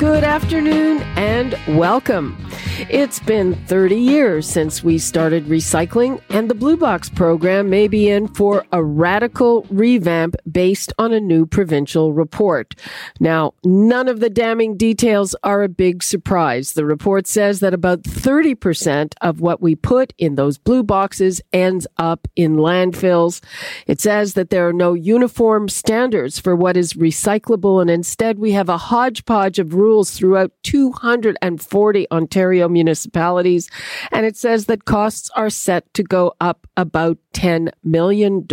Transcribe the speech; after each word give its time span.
Good 0.00 0.24
afternoon 0.24 1.02
and 1.18 1.58
welcome. 1.76 2.34
It's 2.88 3.20
been 3.20 3.56
30 3.66 3.96
years 3.96 4.48
since 4.48 4.82
we 4.82 4.96
started 4.96 5.44
recycling, 5.44 6.22
and 6.30 6.48
the 6.48 6.54
Blue 6.54 6.78
Box 6.78 7.10
program 7.10 7.68
may 7.68 7.88
be 7.88 8.08
in 8.08 8.26
for 8.26 8.64
a 8.72 8.82
radical 8.82 9.66
revamp 9.68 10.34
based 10.50 10.90
on 10.98 11.12
a 11.12 11.20
new 11.20 11.44
provincial 11.44 12.14
report. 12.14 12.74
Now, 13.20 13.52
none 13.64 14.08
of 14.08 14.20
the 14.20 14.30
damning 14.30 14.78
details 14.78 15.36
are 15.42 15.62
a 15.62 15.68
big 15.68 16.02
surprise. 16.02 16.72
The 16.72 16.86
report 16.86 17.26
says 17.26 17.60
that 17.60 17.74
about 17.74 18.02
30% 18.02 19.12
of 19.20 19.40
what 19.40 19.60
we 19.60 19.74
put 19.74 20.14
in 20.16 20.36
those 20.36 20.56
blue 20.56 20.82
boxes 20.82 21.42
ends 21.52 21.86
up 21.98 22.28
in 22.34 22.56
landfills. 22.56 23.42
It 23.86 24.00
says 24.00 24.32
that 24.34 24.48
there 24.48 24.66
are 24.66 24.72
no 24.72 24.94
uniform 24.94 25.68
standards 25.68 26.38
for 26.38 26.56
what 26.56 26.78
is 26.78 26.94
recyclable, 26.94 27.82
and 27.82 27.90
instead 27.90 28.38
we 28.38 28.52
have 28.52 28.70
a 28.70 28.78
hodgepodge 28.78 29.58
of 29.58 29.74
rules 29.74 30.12
throughout 30.12 30.52
240 30.62 32.06
Ontario 32.10 32.69
municipalities. 32.72 33.68
And 34.12 34.26
it 34.26 34.36
says 34.36 34.66
that 34.66 34.84
costs 34.84 35.30
are 35.36 35.50
set 35.50 35.92
to 35.94 36.02
go 36.02 36.34
up 36.40 36.66
about 36.76 37.18
$10 37.34 37.70
million 37.84 38.46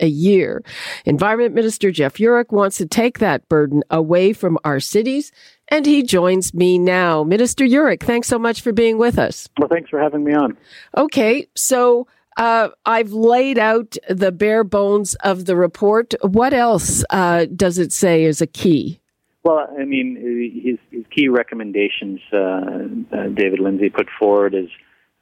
a 0.00 0.06
year. 0.06 0.62
Environment 1.04 1.54
Minister 1.54 1.90
Jeff 1.90 2.14
Yurek 2.14 2.52
wants 2.52 2.78
to 2.78 2.86
take 2.86 3.18
that 3.18 3.48
burden 3.48 3.82
away 3.90 4.32
from 4.32 4.58
our 4.64 4.80
cities. 4.80 5.32
And 5.68 5.86
he 5.86 6.02
joins 6.02 6.52
me 6.52 6.78
now. 6.78 7.24
Minister 7.24 7.64
Yurek, 7.64 8.02
thanks 8.02 8.28
so 8.28 8.38
much 8.38 8.60
for 8.60 8.72
being 8.72 8.98
with 8.98 9.18
us. 9.18 9.48
Well, 9.58 9.68
thanks 9.68 9.88
for 9.90 9.98
having 9.98 10.24
me 10.24 10.34
on. 10.34 10.56
Okay, 10.96 11.46
so 11.54 12.06
uh, 12.36 12.68
I've 12.84 13.12
laid 13.12 13.58
out 13.58 13.96
the 14.08 14.32
bare 14.32 14.64
bones 14.64 15.14
of 15.16 15.44
the 15.44 15.56
report. 15.56 16.14
What 16.22 16.52
else 16.54 17.04
uh, 17.10 17.46
does 17.56 17.78
it 17.78 17.92
say 17.92 18.24
is 18.24 18.40
a 18.40 18.46
key? 18.46 19.01
Well, 19.44 19.68
I 19.76 19.84
mean, 19.84 20.16
his, 20.64 20.78
his 20.90 21.04
key 21.10 21.28
recommendations, 21.28 22.20
uh, 22.32 22.36
uh, 22.36 23.28
David 23.34 23.58
Lindsay 23.58 23.90
put 23.90 24.08
forward, 24.18 24.54
is 24.54 24.68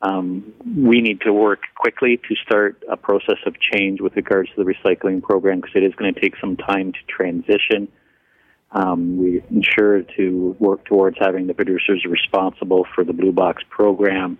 um, 0.02 0.52
we 0.76 1.00
need 1.00 1.22
to 1.22 1.32
work 1.32 1.60
quickly 1.74 2.18
to 2.28 2.34
start 2.36 2.82
a 2.90 2.96
process 2.96 3.38
of 3.46 3.54
change 3.60 4.00
with 4.00 4.16
regards 4.16 4.50
to 4.50 4.64
the 4.64 4.70
recycling 4.70 5.22
program 5.22 5.60
because 5.60 5.74
it 5.74 5.84
is 5.84 5.94
going 5.94 6.12
to 6.12 6.20
take 6.20 6.34
some 6.40 6.56
time 6.56 6.92
to 6.92 6.98
transition. 7.08 7.88
Um, 8.72 9.18
we 9.18 9.42
ensure 9.50 10.02
to 10.16 10.56
work 10.58 10.84
towards 10.84 11.16
having 11.18 11.46
the 11.46 11.54
producers 11.54 12.04
responsible 12.08 12.86
for 12.94 13.04
the 13.04 13.12
Blue 13.12 13.32
Box 13.32 13.62
program 13.68 14.38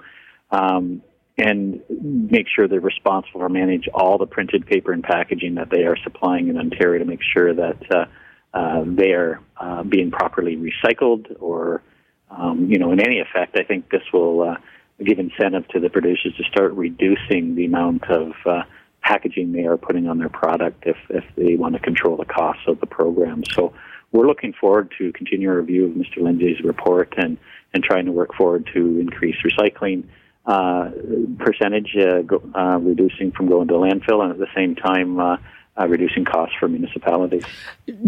um, 0.51 1.03
and 1.36 1.81
make 1.89 2.47
sure 2.55 2.69
they're 2.69 2.81
responsible 2.81 3.41
for 3.41 3.48
manage 3.48 3.89
all 3.92 4.19
the 4.19 4.27
printed 4.27 4.67
paper 4.67 4.92
and 4.92 5.03
packaging 5.03 5.56
that 5.56 5.70
they 5.70 5.84
are 5.84 5.97
supplying 6.05 6.48
in 6.48 6.58
Ontario 6.58 6.98
to 6.98 7.05
make 7.05 7.20
sure 7.23 7.55
that 7.55 7.95
uh, 7.95 8.05
uh, 8.52 8.82
they're 8.86 9.40
uh, 9.56 9.82
being 9.82 10.10
properly 10.10 10.56
recycled 10.56 11.36
or, 11.40 11.82
um, 12.30 12.66
you 12.70 12.78
know, 12.78 12.92
in 12.92 13.00
any 13.00 13.20
effect, 13.20 13.56
I 13.58 13.64
think 13.64 13.90
this 13.90 14.02
will 14.12 14.42
uh, 14.42 14.56
give 15.04 15.18
incentive 15.18 15.68
to 15.68 15.80
the 15.80 15.88
producers 15.88 16.34
to 16.36 16.44
start 16.44 16.72
reducing 16.72 17.54
the 17.54 17.64
amount 17.64 18.10
of 18.10 18.32
uh, 18.44 18.62
packaging 19.02 19.52
they 19.52 19.64
are 19.64 19.76
putting 19.76 20.08
on 20.08 20.18
their 20.18 20.28
product 20.28 20.84
if, 20.86 20.96
if 21.08 21.24
they 21.36 21.56
want 21.56 21.74
to 21.74 21.80
control 21.80 22.16
the 22.16 22.24
costs 22.24 22.62
of 22.66 22.80
the 22.80 22.86
program. 22.86 23.42
So 23.55 23.72
we're 24.12 24.27
looking 24.27 24.52
forward 24.52 24.92
to 24.98 25.12
continue 25.12 25.48
our 25.48 25.60
review 25.60 25.86
of 25.86 25.92
Mr. 25.92 26.18
Lindsay's 26.18 26.60
report 26.62 27.14
and, 27.16 27.39
and 27.72 27.83
trying 27.83 28.06
to 28.06 28.12
work 28.12 28.34
forward 28.34 28.68
to 28.74 28.98
increase 28.98 29.36
recycling 29.44 30.05
uh, 30.46 30.90
percentage, 31.39 31.96
uh, 31.96 32.22
go, 32.22 32.42
uh, 32.55 32.78
reducing 32.78 33.30
from 33.30 33.48
going 33.48 33.68
to 33.68 33.74
landfill, 33.74 34.22
and 34.22 34.33
at 34.33 34.39
the 34.39 34.48
same 34.55 34.74
time, 34.74 35.20
uh, 35.20 35.36
uh, 35.78 35.86
reducing 35.86 36.24
costs 36.24 36.55
for 36.58 36.68
municipalities. 36.68 37.44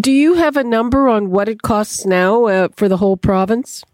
Do 0.02 0.10
you 0.10 0.34
have 0.34 0.56
a 0.56 0.64
number 0.64 1.08
on 1.08 1.30
what 1.30 1.48
it 1.48 1.62
costs 1.62 2.04
now 2.04 2.46
uh, 2.46 2.68
for 2.74 2.88
the 2.88 2.96
whole 2.96 3.16
province? 3.16 3.84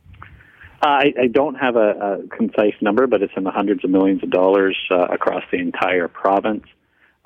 Uh, 0.80 0.86
I, 0.86 1.12
I, 1.24 1.26
don't 1.26 1.56
have 1.56 1.76
a, 1.76 2.22
a, 2.24 2.28
concise 2.34 2.72
number, 2.80 3.06
but 3.06 3.20
it's 3.20 3.32
in 3.36 3.44
the 3.44 3.50
hundreds 3.50 3.84
of 3.84 3.90
millions 3.90 4.22
of 4.22 4.30
dollars 4.30 4.74
uh, 4.90 5.04
across 5.08 5.42
the 5.52 5.58
entire 5.58 6.08
province. 6.08 6.64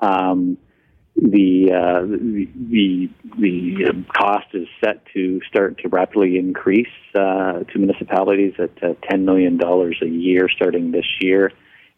Um, 0.01 0.57
the, 1.15 1.71
uh, 1.71 2.01
the, 2.07 2.49
the 2.55 3.09
the 3.39 4.05
cost 4.17 4.47
is 4.53 4.67
set 4.83 5.05
to 5.13 5.39
start 5.47 5.77
to 5.83 5.87
rapidly 5.87 6.37
increase 6.37 6.87
uh, 7.15 7.59
to 7.59 7.77
municipalities 7.77 8.55
at 8.59 9.01
ten 9.03 9.23
million 9.23 9.55
dollars 9.55 9.97
a 10.01 10.09
year 10.09 10.49
starting 10.53 10.91
this 10.91 11.05
year, 11.21 11.53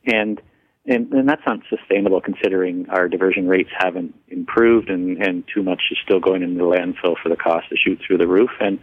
and 0.06 0.40
and, 0.88 1.12
and 1.13 1.28
that's 1.28 1.41
not 1.46 1.59
sustainable 1.69 2.22
considering 2.22 2.88
our 2.90 3.07
diversion 3.07 3.47
rates 3.47 3.72
haven't 3.75 4.13
improved 4.28 4.90
and, 4.90 5.22
and 5.22 5.44
too 5.53 5.63
much 5.63 5.81
is 5.91 5.97
still 6.03 6.19
going 6.19 6.44
into 6.44 6.57
the 6.57 6.63
landfill 6.63 7.16
for 7.22 7.29
the 7.29 7.35
cost 7.35 7.69
to 7.69 7.75
shoot 7.75 8.00
through 8.06 8.18
the 8.18 8.28
roof. 8.28 8.51
And, 8.59 8.79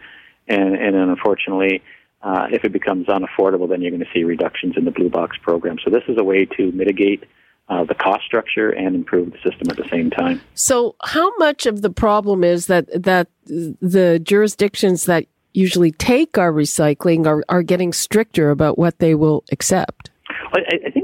and, 0.49 0.75
and 0.75 0.97
unfortunately, 0.97 1.83
uh, 2.23 2.47
if 2.51 2.65
it 2.65 2.73
becomes 2.73 3.07
unaffordable, 3.07 3.69
then 3.69 3.83
you're 3.83 3.91
going 3.91 4.05
to 4.05 4.11
see 4.13 4.25
reductions 4.25 4.75
in 4.77 4.85
the 4.85 4.91
Blue 4.91 5.11
Box 5.11 5.37
program. 5.43 5.77
So 5.85 5.91
this 5.91 6.03
is 6.09 6.17
a 6.19 6.25
way 6.25 6.45
to 6.45 6.73
mitigate 6.73 7.25
uh, 7.69 7.85
the 7.85 7.95
cost 7.95 8.25
structure 8.25 8.71
and 8.71 8.95
improve 8.95 9.33
the 9.33 9.39
system 9.39 9.71
at 9.71 9.77
the 9.77 9.89
same 9.89 10.11
time. 10.11 10.41
So, 10.55 10.97
how 11.05 11.35
much 11.39 11.65
of 11.65 11.81
the 11.81 11.91
problem 11.91 12.43
is 12.43 12.67
that 12.67 12.87
that 13.03 13.29
the 13.47 14.21
jurisdictions 14.23 15.05
that 15.05 15.27
usually 15.55 15.93
take 15.93 16.37
our 16.37 16.53
recycling 16.53 17.27
are, 17.27 17.45
are 17.49 17.63
getting 17.63 17.93
stricter 17.93 18.51
about 18.51 18.79
what 18.79 18.99
they 18.99 19.15
will 19.15 19.45
accept? 19.53 20.11
I, 20.55 20.61
I 20.87 20.91
think 20.91 21.02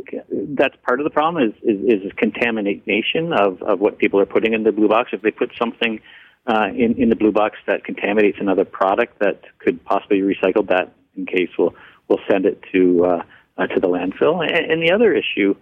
that's 0.56 0.76
part 0.86 1.00
of 1.00 1.04
the 1.04 1.10
problem 1.10 1.42
is, 1.42 1.54
is, 1.62 2.03
is 2.03 2.12
contamination 2.16 3.32
of, 3.32 3.62
of 3.62 3.81
what 3.81 3.98
people 3.98 4.19
are 4.20 4.26
putting 4.26 4.54
in 4.54 4.62
the 4.62 4.72
blue 4.72 4.88
box. 4.88 5.10
If 5.12 5.22
they 5.22 5.31
put 5.31 5.53
something 5.59 6.00
uh, 6.47 6.69
in, 6.75 6.94
in 7.00 7.10
the 7.10 7.16
blue 7.16 7.32
box 7.32 7.59
that 7.66 7.84
contaminates 7.84 8.38
another 8.41 8.64
product 8.64 9.19
that 9.19 9.42
could 9.59 9.84
possibly 9.84 10.20
be 10.20 10.34
recycled, 10.34 10.69
that 10.69 10.94
in 11.16 11.26
case 11.26 11.50
we'll, 11.59 11.75
we'll 12.09 12.20
send 12.31 12.47
it 12.47 12.62
to, 12.72 13.04
uh, 13.04 13.22
uh, 13.59 13.66
to 13.66 13.81
the 13.81 13.88
landfill. 13.88 14.42
And, 14.42 14.72
and 14.72 14.82
the 14.82 14.92
other 14.92 15.12
issue 15.12 15.54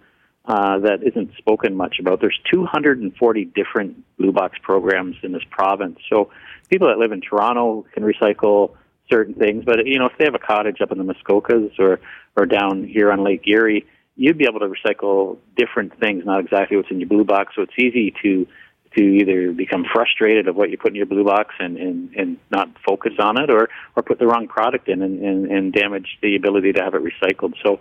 uh, 0.45 0.79
that 0.79 1.03
isn't 1.03 1.35
spoken 1.37 1.75
much 1.75 1.97
about, 1.99 2.21
there's 2.21 2.39
240 2.49 3.45
different 3.45 4.01
blue 4.17 4.31
box 4.31 4.57
programs 4.61 5.17
in 5.21 5.33
this 5.33 5.43
province. 5.49 5.99
So 6.09 6.31
people 6.69 6.87
that 6.87 6.97
live 6.97 7.11
in 7.11 7.19
Toronto 7.19 7.85
can 7.93 8.03
recycle 8.03 8.75
certain 9.11 9.33
things, 9.33 9.65
but 9.65 9.85
you 9.85 9.99
know 9.99 10.05
if 10.05 10.17
they 10.17 10.25
have 10.25 10.35
a 10.35 10.39
cottage 10.39 10.81
up 10.81 10.91
in 10.91 10.97
the 10.97 11.13
Muskokas 11.13 11.79
or 11.79 11.99
or 12.35 12.45
down 12.45 12.83
here 12.83 13.11
on 13.11 13.23
Lake 13.23 13.47
Erie, 13.47 13.85
you'd 14.17 14.37
be 14.37 14.45
able 14.45 14.59
to 14.59 14.67
recycle 14.67 15.37
different 15.55 15.97
things, 15.99 16.25
not 16.25 16.39
exactly 16.39 16.75
what's 16.75 16.91
in 16.91 16.99
your 16.99 17.07
blue 17.07 17.23
box. 17.23 17.53
So 17.55 17.61
it's 17.61 17.77
easy 17.77 18.13
to 18.23 18.47
to 18.95 19.03
either 19.03 19.51
become 19.51 19.85
frustrated 19.93 20.47
of 20.47 20.55
what 20.55 20.71
you 20.71 20.77
put 20.77 20.89
in 20.89 20.95
your 20.95 21.05
blue 21.05 21.23
box 21.23 21.53
and, 21.59 21.77
and, 21.77 22.15
and 22.15 22.37
not 22.49 22.69
focus 22.87 23.13
on 23.19 23.39
it 23.39 23.49
or, 23.49 23.69
or 23.95 24.01
put 24.01 24.17
the 24.17 24.25
wrong 24.25 24.47
product 24.47 24.87
in 24.87 25.01
and, 25.01 25.23
and, 25.23 25.51
and 25.51 25.73
damage 25.73 26.17
the 26.21 26.35
ability 26.35 26.71
to 26.71 26.81
have 26.81 26.95
it 26.95 27.03
recycled. 27.03 27.53
So 27.63 27.79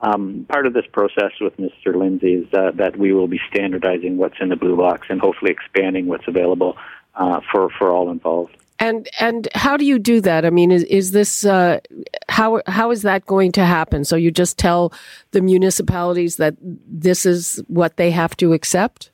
um, 0.00 0.46
part 0.48 0.66
of 0.66 0.74
this 0.74 0.84
process 0.92 1.32
with 1.40 1.56
Mr. 1.56 1.96
Lindsay 1.96 2.34
is 2.34 2.54
uh, 2.54 2.70
that 2.74 2.96
we 2.96 3.12
will 3.12 3.28
be 3.28 3.40
standardizing 3.50 4.18
what's 4.18 4.36
in 4.40 4.50
the 4.50 4.56
blue 4.56 4.76
box 4.76 5.06
and 5.10 5.20
hopefully 5.20 5.50
expanding 5.50 6.06
what's 6.06 6.28
available 6.28 6.76
uh, 7.14 7.40
for, 7.50 7.70
for 7.70 7.90
all 7.90 8.10
involved. 8.10 8.56
And 8.82 9.08
and 9.20 9.48
how 9.54 9.76
do 9.76 9.84
you 9.84 10.00
do 10.00 10.20
that? 10.22 10.44
I 10.44 10.50
mean, 10.50 10.72
is 10.72 10.82
is 10.82 11.12
this 11.12 11.44
uh, 11.44 11.78
how 12.28 12.60
how 12.66 12.90
is 12.90 13.02
that 13.02 13.24
going 13.26 13.52
to 13.52 13.64
happen? 13.64 14.04
So 14.04 14.16
you 14.16 14.32
just 14.32 14.58
tell 14.58 14.92
the 15.30 15.40
municipalities 15.40 16.34
that 16.38 16.56
this 16.60 17.24
is 17.24 17.62
what 17.68 17.96
they 17.96 18.10
have 18.10 18.36
to 18.38 18.52
accept. 18.52 19.10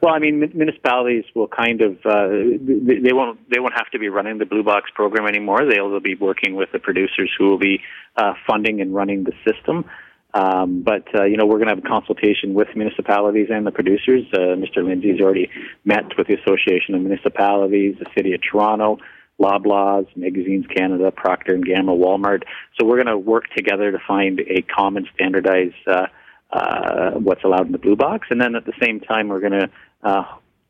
Well, 0.00 0.14
I 0.14 0.20
mean, 0.20 0.40
municipalities 0.54 1.24
will 1.34 1.48
kind 1.48 1.82
of 1.82 1.92
uh, 2.06 2.28
they 2.30 3.12
won't 3.12 3.38
they 3.50 3.60
won't 3.60 3.74
have 3.74 3.90
to 3.90 3.98
be 3.98 4.08
running 4.08 4.38
the 4.38 4.46
blue 4.46 4.62
box 4.62 4.90
program 4.94 5.26
anymore. 5.26 5.66
They'll 5.70 6.00
be 6.00 6.14
working 6.14 6.54
with 6.54 6.72
the 6.72 6.78
producers 6.78 7.30
who 7.36 7.44
will 7.44 7.58
be 7.58 7.82
uh, 8.16 8.32
funding 8.46 8.80
and 8.80 8.94
running 8.94 9.24
the 9.24 9.34
system. 9.44 9.84
Um, 10.32 10.82
but 10.82 11.04
uh, 11.14 11.24
you 11.24 11.36
know, 11.36 11.46
we're 11.46 11.58
going 11.58 11.68
to 11.68 11.74
have 11.74 11.84
a 11.84 11.88
consultation 11.88 12.54
with 12.54 12.68
municipalities 12.76 13.48
and 13.50 13.66
the 13.66 13.72
producers. 13.72 14.24
Uh, 14.32 14.54
Mr. 14.56 14.84
Lindsay's 14.84 15.20
already 15.20 15.50
met 15.84 16.16
with 16.16 16.28
the 16.28 16.34
Association 16.34 16.94
of 16.94 17.02
Municipalities, 17.02 17.96
the 17.98 18.06
City 18.16 18.32
of 18.34 18.40
Toronto, 18.42 18.98
Loblaws, 19.40 20.06
Magazines 20.16 20.66
Canada, 20.74 21.10
Procter 21.10 21.54
and 21.54 21.64
Gamble, 21.64 21.98
Walmart. 21.98 22.42
So 22.78 22.86
we're 22.86 23.02
going 23.02 23.06
to 23.06 23.18
work 23.18 23.44
together 23.56 23.90
to 23.90 23.98
find 24.06 24.40
a 24.40 24.62
common 24.62 25.08
standardized 25.14 25.74
uh, 25.86 26.06
uh, 26.52 27.10
what's 27.12 27.42
allowed 27.44 27.66
in 27.66 27.72
the 27.72 27.78
blue 27.78 27.96
box, 27.96 28.26
and 28.30 28.40
then 28.40 28.54
at 28.54 28.66
the 28.66 28.72
same 28.82 29.00
time, 29.00 29.28
we're 29.28 29.40
going 29.40 29.52
to 29.52 29.70
uh, 30.02 30.24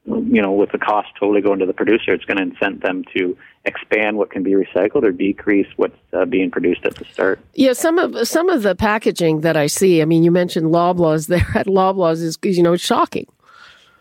you 0.06 0.40
know, 0.40 0.52
with 0.52 0.72
the 0.72 0.78
cost 0.78 1.08
totally 1.18 1.42
going 1.42 1.58
to 1.58 1.66
the 1.66 1.74
producer, 1.74 2.12
it's 2.12 2.24
going 2.24 2.38
to 2.38 2.56
incent 2.56 2.82
them 2.82 3.04
to 3.16 3.36
expand 3.64 4.16
what 4.16 4.30
can 4.30 4.42
be 4.42 4.52
recycled 4.52 5.02
or 5.02 5.12
decrease 5.12 5.66
what's 5.76 5.96
uh, 6.12 6.24
being 6.24 6.50
produced 6.50 6.84
at 6.86 6.94
the 6.96 7.04
start. 7.04 7.38
Yeah, 7.54 7.74
some 7.74 7.98
of 7.98 8.26
some 8.26 8.48
of 8.48 8.62
the 8.62 8.74
packaging 8.74 9.42
that 9.42 9.56
I 9.56 9.66
see. 9.66 10.00
I 10.00 10.06
mean, 10.06 10.22
you 10.22 10.30
mentioned 10.30 10.66
Loblaws 10.66 11.26
there 11.28 11.46
at 11.54 11.66
Loblaws 11.66 12.22
is 12.22 12.38
you 12.42 12.62
know 12.62 12.76
shocking. 12.76 13.26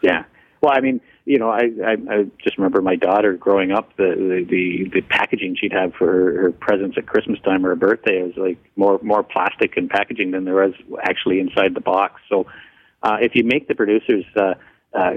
Yeah, 0.02 0.24
well, 0.62 0.72
I 0.74 0.80
mean, 0.80 1.02
you 1.26 1.38
know, 1.38 1.50
I, 1.50 1.70
I 1.86 1.92
I 2.10 2.24
just 2.42 2.58
remember 2.58 2.82
my 2.82 2.96
daughter 2.96 3.34
growing 3.34 3.72
up. 3.72 3.96
The 3.98 4.46
the 4.50 4.90
the, 4.90 5.02
packaging 5.02 5.58
she'd 5.60 5.74
have 5.74 5.94
for 5.94 6.08
her, 6.08 6.42
her 6.44 6.52
presents 6.52 6.98
at 6.98 7.06
Christmas 7.06 7.40
time 7.42 7.66
or 7.66 7.70
her 7.70 7.76
birthday 7.76 8.24
was 8.24 8.38
like 8.38 8.58
more 8.78 9.00
more 9.04 9.24
plastic 9.24 9.76
and 9.76 9.90
packaging 9.90 10.32
than 10.32 10.46
there 10.46 10.56
was 10.56 10.74
actually 11.04 11.40
inside 11.40 11.76
the 11.76 11.82
box. 11.82 12.22
So, 12.30 12.48
uh, 13.04 13.18
if 13.22 13.36
you 13.36 13.44
make 13.44 13.68
the 13.68 13.76
producers 13.76 14.26
uh, 14.38 14.54
uh, 14.94 15.12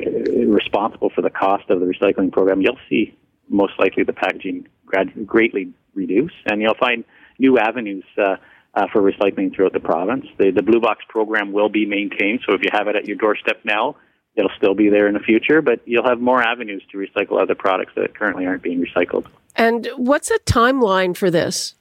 responsible 0.46 1.10
for 1.10 1.22
the 1.22 1.30
cost 1.30 1.68
of 1.70 1.80
the 1.80 1.86
recycling 1.86 2.30
program, 2.30 2.60
you'll 2.60 2.78
see 2.88 3.16
most 3.48 3.72
likely 3.78 4.04
the 4.04 4.12
packaging 4.12 4.68
grad- 4.86 5.26
greatly 5.26 5.72
reduce, 5.94 6.32
and 6.46 6.60
you'll 6.60 6.74
find 6.74 7.04
new 7.38 7.58
avenues 7.58 8.04
uh, 8.18 8.36
uh, 8.74 8.86
for 8.92 9.02
recycling 9.02 9.54
throughout 9.54 9.72
the 9.72 9.80
province. 9.80 10.26
The, 10.38 10.50
the 10.50 10.62
Blue 10.62 10.80
Box 10.80 11.04
program 11.08 11.52
will 11.52 11.68
be 11.68 11.86
maintained, 11.86 12.40
so 12.46 12.54
if 12.54 12.62
you 12.62 12.70
have 12.72 12.88
it 12.88 12.96
at 12.96 13.06
your 13.06 13.16
doorstep 13.16 13.60
now, 13.64 13.96
it'll 14.34 14.50
still 14.56 14.74
be 14.74 14.88
there 14.88 15.08
in 15.08 15.14
the 15.14 15.20
future, 15.20 15.60
but 15.60 15.80
you'll 15.84 16.08
have 16.08 16.20
more 16.20 16.42
avenues 16.42 16.82
to 16.90 16.98
recycle 16.98 17.40
other 17.40 17.54
products 17.54 17.92
that 17.96 18.16
currently 18.16 18.46
aren't 18.46 18.62
being 18.62 18.82
recycled. 18.82 19.26
And 19.56 19.88
what's 19.96 20.30
a 20.30 20.38
timeline 20.40 21.16
for 21.16 21.30
this? 21.30 21.74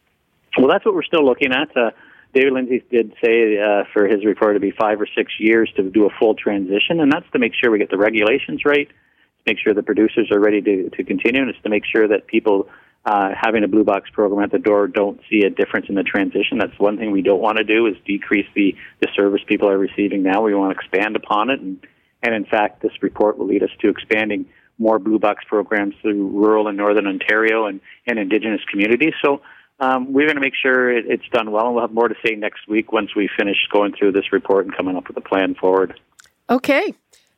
Well, 0.58 0.68
that's 0.68 0.86
what 0.86 0.94
we're 0.94 1.04
still 1.04 1.26
looking 1.26 1.54
at. 1.54 1.76
Uh, 1.76 1.92
David 2.34 2.54
Lindsay 2.54 2.84
did 2.90 3.14
say 3.24 3.60
uh, 3.60 3.84
for 3.94 4.08
his 4.08 4.24
report 4.24 4.56
to 4.56 4.60
be 4.60 4.72
five 4.72 5.02
or 5.02 5.08
six 5.16 5.34
years 5.40 5.72
to 5.76 5.90
do 5.90 6.06
a 6.06 6.10
full 6.20 6.36
transition, 6.36 7.00
and 7.02 7.12
that's 7.12 7.30
to 7.34 7.40
make 7.40 7.54
sure 7.54 7.72
we 7.72 7.80
get 7.80 7.90
the 7.90 7.98
regulations 7.98 8.64
right, 8.66 8.88
to 8.88 9.44
make 9.46 9.58
sure 9.60 9.74
the 9.74 9.84
producers 9.84 10.32
are 10.32 10.40
ready 10.40 10.62
to, 10.62 10.90
to 10.92 11.04
continue, 11.04 11.42
and 11.42 11.50
it's 11.50 11.62
to 11.64 11.70
make 11.70 11.84
sure 11.86 12.08
that 12.08 12.28
people 12.28 12.70
uh, 13.06 13.30
having 13.36 13.64
a 13.64 13.68
blue 13.68 13.84
box 13.84 14.10
program 14.12 14.44
at 14.44 14.52
the 14.52 14.60
door 14.60 14.88
don't 14.88 15.20
see 15.30 15.42
a 15.44 15.50
difference 15.50 15.88
in 15.90 15.96
the 15.96 16.04
transition. 16.04 16.58
That's 16.58 16.78
one 16.78 16.98
thing 16.98 17.12
we 17.12 17.22
don't 17.22 17.42
want 17.42 17.58
to 17.58 17.64
do 17.64 17.88
is 17.88 17.96
decrease 18.06 18.48
the, 18.56 18.76
the 19.02 19.08
service 19.16 19.42
people 19.46 19.68
are 19.70 19.78
receiving 19.78 20.24
now. 20.24 20.42
We 20.42 20.54
want 20.54 20.74
to 20.74 20.80
expand 20.80 21.16
upon 21.16 21.50
it, 21.50 21.60
and, 21.60 21.86
and 22.24 22.36
in 22.36 22.46
fact, 22.46 22.82
this 22.82 22.92
report 23.02 23.38
will 23.38 23.48
lead 23.48 23.64
us 23.64 23.72
to 23.82 23.90
expanding 23.90 24.46
more 24.78 25.00
blue 25.00 25.20
box 25.20 25.44
programs 25.48 25.96
through 26.02 26.28
rural 26.30 26.68
and 26.68 26.78
northern 26.78 27.08
Ontario 27.08 27.66
and, 27.66 27.82
and 28.08 28.18
Indigenous 28.18 28.62
communities. 28.70 29.14
So 29.22 29.42
um, 29.82 30.14
we're 30.14 30.28
going 30.28 30.36
to 30.36 30.42
make 30.42 30.54
sure 30.56 30.96
it, 30.96 31.06
it's 31.08 31.28
done 31.34 31.52
well, 31.52 31.66
and 31.66 31.76
we'll 31.76 31.84
have 31.84 31.94
more 31.94 32.08
to 32.08 32.16
say 32.26 32.36
next 32.36 32.68
week 32.68 32.92
once 32.94 33.16
we 33.16 33.28
finish 33.38 33.58
going 33.74 33.94
through 33.98 34.12
this 34.12 34.32
report 34.32 34.66
and 34.66 34.78
coming 34.78 34.96
up 34.96 35.08
with 35.08 35.18
a 35.18 35.22
plan 35.22 35.56
forward. 35.56 36.00
Okay. 36.50 36.94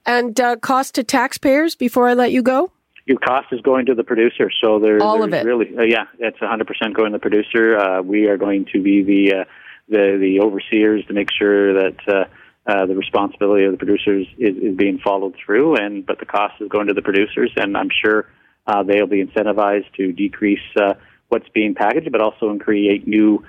And 0.05 0.37
uh, 0.39 0.57
cost 0.57 0.95
to 0.95 1.03
taxpayers 1.03 1.75
before 1.75 2.09
I 2.09 2.13
let 2.13 2.33
you 2.33 2.43
go? 2.43 2.71
Your 3.05 3.17
cost 3.17 3.47
is 3.53 3.61
going 3.61 3.85
to 3.85 3.95
the 3.95 4.03
producer, 4.03 4.51
so 4.61 4.79
there's 4.79 5.01
all 5.01 5.23
of 5.23 5.33
it. 5.33 5.45
Really, 5.45 5.77
uh, 5.77 5.83
yeah, 5.83 6.05
it's 6.19 6.37
100% 6.37 6.93
going 6.93 7.11
to 7.11 7.17
the 7.17 7.21
producer. 7.21 7.77
Uh, 7.77 8.01
we 8.01 8.27
are 8.27 8.37
going 8.37 8.65
to 8.73 8.81
be 8.81 9.03
the 9.03 9.41
uh, 9.41 9.43
the 9.89 10.17
the 10.19 10.39
overseers 10.39 11.05
to 11.07 11.13
make 11.13 11.27
sure 11.37 11.73
that 11.73 11.97
uh, 12.07 12.25
uh, 12.65 12.85
the 12.85 12.95
responsibility 12.95 13.65
of 13.65 13.71
the 13.73 13.77
producers 13.77 14.25
is, 14.37 14.55
is 14.55 14.77
being 14.77 14.99
followed 14.99 15.35
through, 15.45 15.75
and 15.75 16.05
but 16.05 16.19
the 16.19 16.25
cost 16.25 16.53
is 16.61 16.69
going 16.69 16.87
to 16.87 16.93
the 16.93 17.01
producers, 17.01 17.51
and 17.57 17.75
I'm 17.75 17.89
sure 17.89 18.29
uh, 18.67 18.83
they'll 18.83 19.07
be 19.07 19.23
incentivized 19.23 19.91
to 19.97 20.13
decrease 20.13 20.63
uh, 20.77 20.93
what's 21.33 21.49
being 21.49 21.73
packaged, 21.73 22.11
but 22.11 22.21
also 22.21 22.51
in 22.51 22.59
create 22.59 23.07
new 23.07 23.43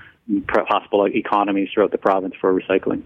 possible 0.66 1.06
economies 1.06 1.68
throughout 1.72 1.92
the 1.92 1.98
province 1.98 2.34
for 2.40 2.58
recycling. 2.58 3.02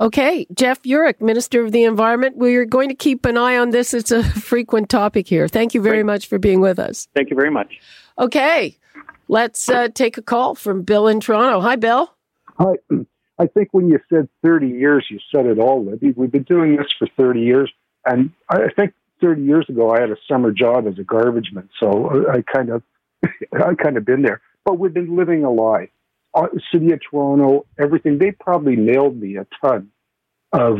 Okay, 0.00 0.46
Jeff 0.54 0.82
Yurek, 0.82 1.20
Minister 1.20 1.62
of 1.62 1.72
the 1.72 1.84
Environment. 1.84 2.38
We're 2.38 2.64
going 2.64 2.88
to 2.88 2.94
keep 2.94 3.26
an 3.26 3.36
eye 3.36 3.58
on 3.58 3.70
this. 3.70 3.92
It's 3.92 4.10
a 4.10 4.24
frequent 4.24 4.88
topic 4.88 5.28
here. 5.28 5.46
Thank 5.46 5.74
you 5.74 5.82
very 5.82 5.98
Great. 5.98 6.06
much 6.06 6.26
for 6.26 6.38
being 6.38 6.60
with 6.60 6.78
us. 6.78 7.06
Thank 7.14 7.28
you 7.28 7.36
very 7.36 7.50
much. 7.50 7.78
Okay, 8.18 8.78
let's 9.28 9.68
uh, 9.68 9.88
take 9.94 10.16
a 10.16 10.22
call 10.22 10.54
from 10.54 10.82
Bill 10.82 11.06
in 11.06 11.20
Toronto. 11.20 11.60
Hi, 11.60 11.76
Bill. 11.76 12.10
Hi. 12.58 12.72
I 13.38 13.46
think 13.46 13.70
when 13.72 13.88
you 13.88 13.98
said 14.08 14.28
30 14.44 14.68
years, 14.68 15.06
you 15.10 15.18
said 15.34 15.46
it 15.46 15.58
all, 15.58 15.84
Libby. 15.84 16.12
We've 16.12 16.30
been 16.30 16.44
doing 16.44 16.76
this 16.76 16.86
for 16.96 17.08
30 17.16 17.40
years. 17.40 17.72
And 18.06 18.30
I 18.48 18.68
think 18.76 18.94
30 19.20 19.42
years 19.42 19.66
ago, 19.68 19.90
I 19.90 20.00
had 20.00 20.10
a 20.10 20.16
summer 20.28 20.52
job 20.52 20.86
as 20.86 20.98
a 21.00 21.02
garbage 21.02 21.50
man. 21.52 21.68
So 21.80 22.30
I 22.30 22.42
kind 22.42 22.70
of, 22.70 22.84
I 23.52 23.74
kind 23.74 23.96
of 23.96 24.04
been 24.04 24.22
there. 24.22 24.40
But 24.64 24.78
we've 24.78 24.94
been 24.94 25.16
living 25.16 25.44
a 25.44 25.50
lie 25.50 25.88
uh, 26.34 26.46
city 26.72 26.92
of 26.92 27.00
Toronto, 27.08 27.66
everything. 27.78 28.18
They 28.18 28.32
probably 28.32 28.76
mailed 28.76 29.16
me 29.16 29.36
a 29.36 29.46
ton 29.62 29.90
of 30.52 30.78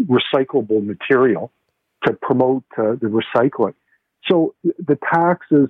recyclable 0.00 0.84
material 0.84 1.50
to 2.04 2.12
promote 2.12 2.64
uh, 2.78 2.92
the 3.00 3.22
recycling. 3.36 3.74
So 4.28 4.54
the 4.62 4.98
taxes, 5.12 5.68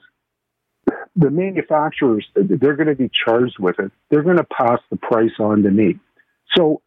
the 1.17 1.31
manufacturers, 1.31 2.27
they're 2.35 2.77
going 2.77 2.89
to 2.89 2.95
be 2.95 3.11
charged 3.25 3.59
with 3.59 3.79
it. 3.79 3.93
They're 4.11 4.23
going 4.23 4.37
to 4.37 4.45
pass 4.45 4.81
the 4.91 4.97
price 4.97 5.33
on 5.39 5.63
to 5.63 5.71
me. 5.71 5.99
So 6.57 6.83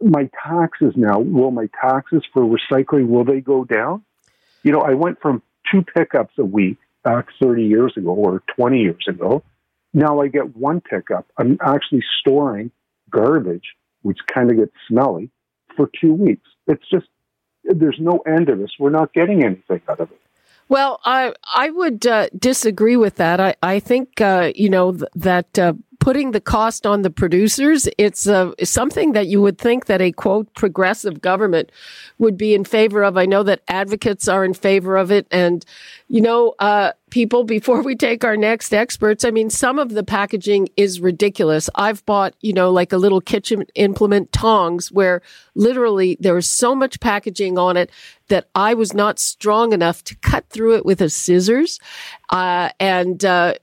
my 0.00 0.28
taxes 0.46 0.94
now, 0.96 1.20
will 1.20 1.50
my 1.50 1.68
taxes 1.80 2.22
for 2.32 2.42
recycling, 2.42 3.08
will 3.08 3.24
they 3.24 3.40
go 3.40 3.64
down? 3.64 4.04
You 4.62 4.72
know, 4.72 4.80
I 4.80 4.94
went 4.94 5.20
from 5.20 5.42
two 5.70 5.82
pickups 5.82 6.34
a 6.38 6.44
week 6.44 6.78
back 7.04 7.26
30 7.42 7.64
years 7.64 7.92
ago 7.96 8.10
or 8.10 8.42
20 8.56 8.80
years 8.80 9.04
ago 9.08 9.42
now 9.94 10.20
I 10.20 10.26
get 10.26 10.56
one 10.56 10.80
pickup. 10.80 11.26
I'm 11.38 11.56
actually 11.64 12.02
storing 12.20 12.72
garbage, 13.10 13.74
which 14.02 14.18
kind 14.32 14.50
of 14.50 14.56
gets 14.56 14.72
smelly, 14.88 15.30
for 15.76 15.88
two 16.00 16.12
weeks. 16.12 16.48
It's 16.66 16.82
just, 16.90 17.06
there's 17.62 17.98
no 18.00 18.18
end 18.26 18.48
to 18.48 18.56
this. 18.56 18.72
We're 18.78 18.90
not 18.90 19.14
getting 19.14 19.44
anything 19.44 19.80
out 19.88 20.00
of 20.00 20.10
it. 20.10 20.20
Well, 20.68 21.00
I 21.04 21.34
I 21.54 21.70
would 21.70 22.06
uh, 22.06 22.28
disagree 22.38 22.96
with 22.96 23.16
that. 23.16 23.40
I 23.40 23.54
I 23.62 23.80
think 23.80 24.20
uh, 24.20 24.52
you 24.54 24.70
know 24.70 24.92
th- 24.92 25.04
that 25.14 25.58
uh, 25.58 25.74
putting 26.04 26.32
the 26.32 26.40
cost 26.40 26.86
on 26.86 27.00
the 27.00 27.10
producers, 27.10 27.88
it's 27.96 28.26
uh, 28.26 28.52
something 28.62 29.12
that 29.12 29.26
you 29.26 29.40
would 29.40 29.56
think 29.56 29.86
that 29.86 30.02
a 30.02 30.12
quote 30.12 30.52
progressive 30.54 31.22
government 31.22 31.72
would 32.18 32.36
be 32.36 32.54
in 32.54 32.62
favor 32.62 33.02
of. 33.02 33.16
I 33.16 33.24
know 33.24 33.42
that 33.42 33.62
advocates 33.68 34.28
are 34.28 34.44
in 34.44 34.52
favor 34.52 34.98
of 34.98 35.10
it. 35.10 35.26
And, 35.30 35.64
you 36.08 36.20
know, 36.20 36.54
uh, 36.58 36.92
people, 37.14 37.44
before 37.44 37.80
we 37.80 37.94
take 37.94 38.24
our 38.24 38.36
next 38.36 38.74
experts, 38.74 39.24
I 39.24 39.30
mean, 39.30 39.48
some 39.48 39.78
of 39.78 39.90
the 39.90 40.02
packaging 40.02 40.68
is 40.76 40.98
ridiculous. 41.00 41.70
I've 41.76 42.04
bought, 42.06 42.34
you 42.40 42.52
know, 42.52 42.72
like 42.72 42.92
a 42.92 42.96
little 42.96 43.20
kitchen 43.20 43.66
implement 43.76 44.32
tongs 44.32 44.90
where 44.90 45.22
literally 45.54 46.16
there 46.18 46.34
was 46.34 46.48
so 46.48 46.74
much 46.74 46.98
packaging 46.98 47.56
on 47.56 47.76
it 47.76 47.88
that 48.30 48.48
I 48.56 48.74
was 48.74 48.94
not 48.94 49.20
strong 49.20 49.72
enough 49.72 50.02
to 50.04 50.16
cut 50.16 50.48
through 50.50 50.74
it 50.74 50.84
with 50.84 51.00
a 51.00 51.08
scissors. 51.08 51.78
Uh, 52.30 52.70
and, 52.80 53.24
uh, 53.24 53.54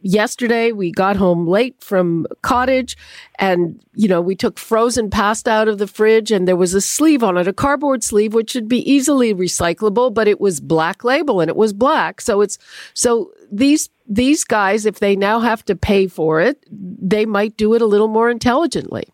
yesterday 0.00 0.70
we 0.72 0.92
got 0.92 1.16
home 1.16 1.46
late 1.46 1.74
from 1.82 2.26
cottage 2.42 2.96
and 3.38 3.80
you 3.94 4.06
know 4.06 4.20
we 4.20 4.36
took 4.36 4.58
frozen 4.58 5.10
pasta 5.10 5.50
out 5.50 5.68
of 5.68 5.78
the 5.78 5.86
fridge 5.86 6.30
and 6.30 6.46
there 6.46 6.56
was 6.56 6.72
a 6.74 6.80
sleeve 6.80 7.22
on 7.22 7.36
it 7.36 7.48
a 7.48 7.52
cardboard 7.52 8.04
sleeve 8.04 8.32
which 8.32 8.50
should 8.50 8.68
be 8.68 8.88
easily 8.90 9.34
recyclable 9.34 10.12
but 10.12 10.28
it 10.28 10.40
was 10.40 10.60
black 10.60 11.02
label 11.02 11.40
and 11.40 11.48
it 11.48 11.56
was 11.56 11.72
black. 11.72 12.20
So 12.20 12.40
it's 12.40 12.58
so 12.94 13.32
these 13.50 13.90
these 14.08 14.44
guys 14.44 14.86
if 14.86 15.00
they 15.00 15.16
now 15.16 15.40
have 15.40 15.64
to 15.64 15.74
pay 15.74 16.06
for 16.06 16.40
it 16.40 16.64
they 16.70 17.26
might 17.26 17.56
do 17.56 17.74
it 17.74 17.82
a 17.82 17.86
little 17.86 18.08
more 18.08 18.30
intelligently. 18.30 19.04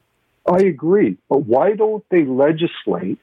I 0.47 0.59
agree 0.59 1.17
but 1.31 1.47
why 1.47 1.73
don't 1.75 2.05
they 2.11 2.25
legislate 2.25 3.19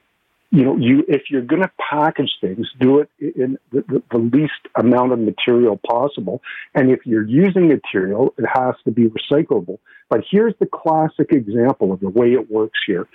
you 0.52 0.66
know, 0.66 0.76
you 0.76 1.06
if 1.08 1.24
you're 1.30 1.42
going 1.42 1.62
to 1.62 1.72
package 1.90 2.32
things, 2.42 2.68
do 2.80 3.00
it 3.00 3.10
in 3.20 3.58
the, 3.72 3.84
the, 3.88 4.04
the, 4.12 4.18
least 4.18 4.52
amount 4.78 5.14
of 5.14 5.20
material 5.20 5.80
possible. 5.90 6.42
And 6.76 6.92
if 6.92 7.06
you're 7.06 7.26
using 7.26 7.70
material, 7.70 8.34
it 8.38 8.46
has 8.54 8.76
to 8.84 8.92
be 8.92 9.06
recyclable. 9.08 9.80
But 10.10 10.26
here's 10.30 10.54
the 10.60 10.66
classic 10.66 11.32
example 11.32 11.94
of 11.94 12.02
the 12.02 12.10
way 12.10 12.34
it 12.34 12.52
works 12.52 12.80
here: 12.86 13.08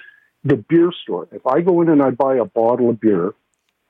the 0.45 0.57
beer 0.57 0.91
store. 1.03 1.29
If 1.31 1.47
I 1.47 1.61
go 1.61 1.83
in 1.83 1.91
and 1.91 2.03
I 2.03 2.11
buy 2.11 2.37
a 2.37 2.47
bottle 2.47 2.89
of 2.89 3.01
beer, 3.01 3.35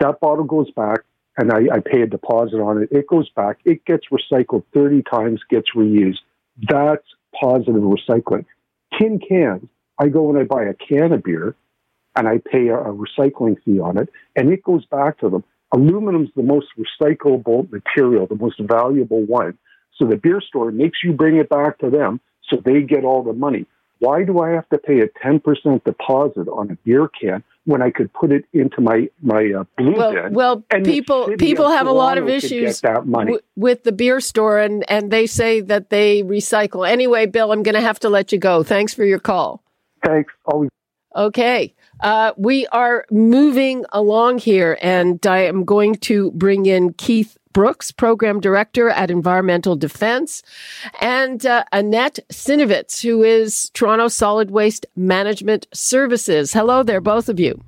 that 0.01 0.19
bottle 0.19 0.45
goes 0.45 0.71
back, 0.73 1.05
and 1.39 1.53
I, 1.53 1.77
I 1.77 1.79
pay 1.79 2.03
a 2.03 2.07
deposit 2.07 2.57
on 2.57 2.83
it. 2.83 2.89
It 2.91 3.07
goes 3.07 3.31
back. 3.31 3.59
It 3.65 3.85
gets 3.85 4.07
recycled 4.13 4.65
30 4.75 5.03
times, 5.03 5.41
gets 5.49 5.69
reused. 5.77 6.19
That's 6.69 7.07
positive 7.41 7.75
recycling. 7.77 8.45
Tin 8.99 9.21
cans. 9.21 9.69
I 9.99 10.09
go 10.09 10.29
and 10.31 10.39
I 10.39 10.43
buy 10.43 10.65
a 10.65 10.75
can 10.75 11.13
of 11.13 11.23
beer 11.23 11.55
and 12.17 12.27
I 12.27 12.39
pay 12.39 12.69
a, 12.69 12.79
a 12.79 12.95
recycling 12.95 13.57
fee 13.65 13.79
on 13.79 13.99
it, 13.99 14.09
and 14.35 14.53
it 14.53 14.63
goes 14.63 14.85
back 14.87 15.19
to 15.21 15.29
them. 15.29 15.45
Aluminum's 15.75 16.31
the 16.37 16.43
most 16.43 16.69
recyclable 16.79 17.71
material, 17.71 18.27
the 18.27 18.37
most 18.37 18.59
valuable 18.61 19.25
one. 19.25 19.59
So 19.99 20.07
the 20.07 20.17
beer 20.17 20.41
store 20.41 20.71
makes 20.71 20.99
you 21.03 21.13
bring 21.13 21.37
it 21.37 21.49
back 21.49 21.79
to 21.79 21.91
them 21.91 22.21
so 22.49 22.61
they 22.65 22.83
get 22.83 23.05
all 23.05 23.23
the 23.23 23.33
money. 23.33 23.67
Why 23.99 24.25
do 24.25 24.41
I 24.41 24.51
have 24.51 24.69
to 24.69 24.79
pay 24.79 25.01
a 25.01 25.09
10% 25.27 25.85
deposit 25.85 26.49
on 26.49 26.71
a 26.71 26.77
beer 26.85 27.09
can 27.09 27.43
when 27.65 27.81
I 27.81 27.91
could 27.91 28.13
put 28.13 28.31
it 28.31 28.45
into 28.53 28.83
my 28.83 29.09
my 29.23 29.53
uh, 29.59 29.65
blue 29.79 29.95
well, 29.95 30.13
bin? 30.13 30.35
Well, 30.35 30.65
people 30.85 31.35
people 31.39 31.71
have 31.71 31.87
a 31.87 31.93
lot 31.93 32.19
of 32.19 32.29
issues 32.29 32.83
w- 32.83 33.41
with 33.57 33.85
the 33.85 33.93
beer 33.93 34.21
store, 34.21 34.59
and 34.59 34.85
and 34.91 35.11
they 35.11 35.27
say 35.27 35.63
that 35.63 35.89
they 35.89 36.23
recycle. 36.23 36.87
Anyway, 36.87 37.25
Bill, 37.25 37.53
I'm 37.53 37.63
going 37.63 37.75
to 37.75 37.81
have 37.81 37.99
to 38.01 38.11
let 38.11 38.33
you 38.33 38.39
go. 38.39 38.63
Thanks 38.63 38.93
for 38.93 39.05
your 39.05 39.19
call. 39.19 39.63
Thanks. 40.05 40.33
Always. 40.45 40.69
Okay. 41.17 41.75
Uh, 42.01 42.33
we 42.37 42.67
are 42.69 43.07
moving 43.11 43.85
along 43.93 44.39
here, 44.39 44.79
and 44.83 45.27
I 45.27 45.39
am 45.39 45.65
going 45.65 45.95
to 45.97 46.31
bring 46.33 46.67
in 46.67 46.93
Keith 46.93 47.39
Brooks, 47.55 47.91
Program 47.91 48.39
Director 48.39 48.91
at 48.91 49.11
Environmental 49.11 49.77
Defence, 49.77 50.43
and 51.01 51.47
uh, 51.47 51.65
Annette 51.73 52.19
Synowiec, 52.29 53.01
who 53.01 53.23
is 53.23 53.71
Toronto 53.71 54.09
Solid 54.09 54.51
Waste 54.51 54.85
Management 54.95 55.67
Services. 55.73 56.53
Hello 56.53 56.83
there, 56.83 57.01
both 57.01 57.31
of 57.31 57.41
you. 57.41 57.59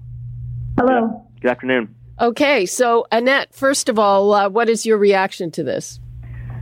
Hello. 0.77 1.27
Good 1.41 1.51
afternoon. 1.51 1.95
Okay, 2.21 2.67
so 2.67 3.07
Annette, 3.11 3.55
first 3.55 3.89
of 3.89 3.99
all, 3.99 4.35
uh, 4.35 4.49
what 4.51 4.69
is 4.69 4.85
your 4.85 4.99
reaction 4.99 5.51
to 5.53 5.63
this? 5.63 6.01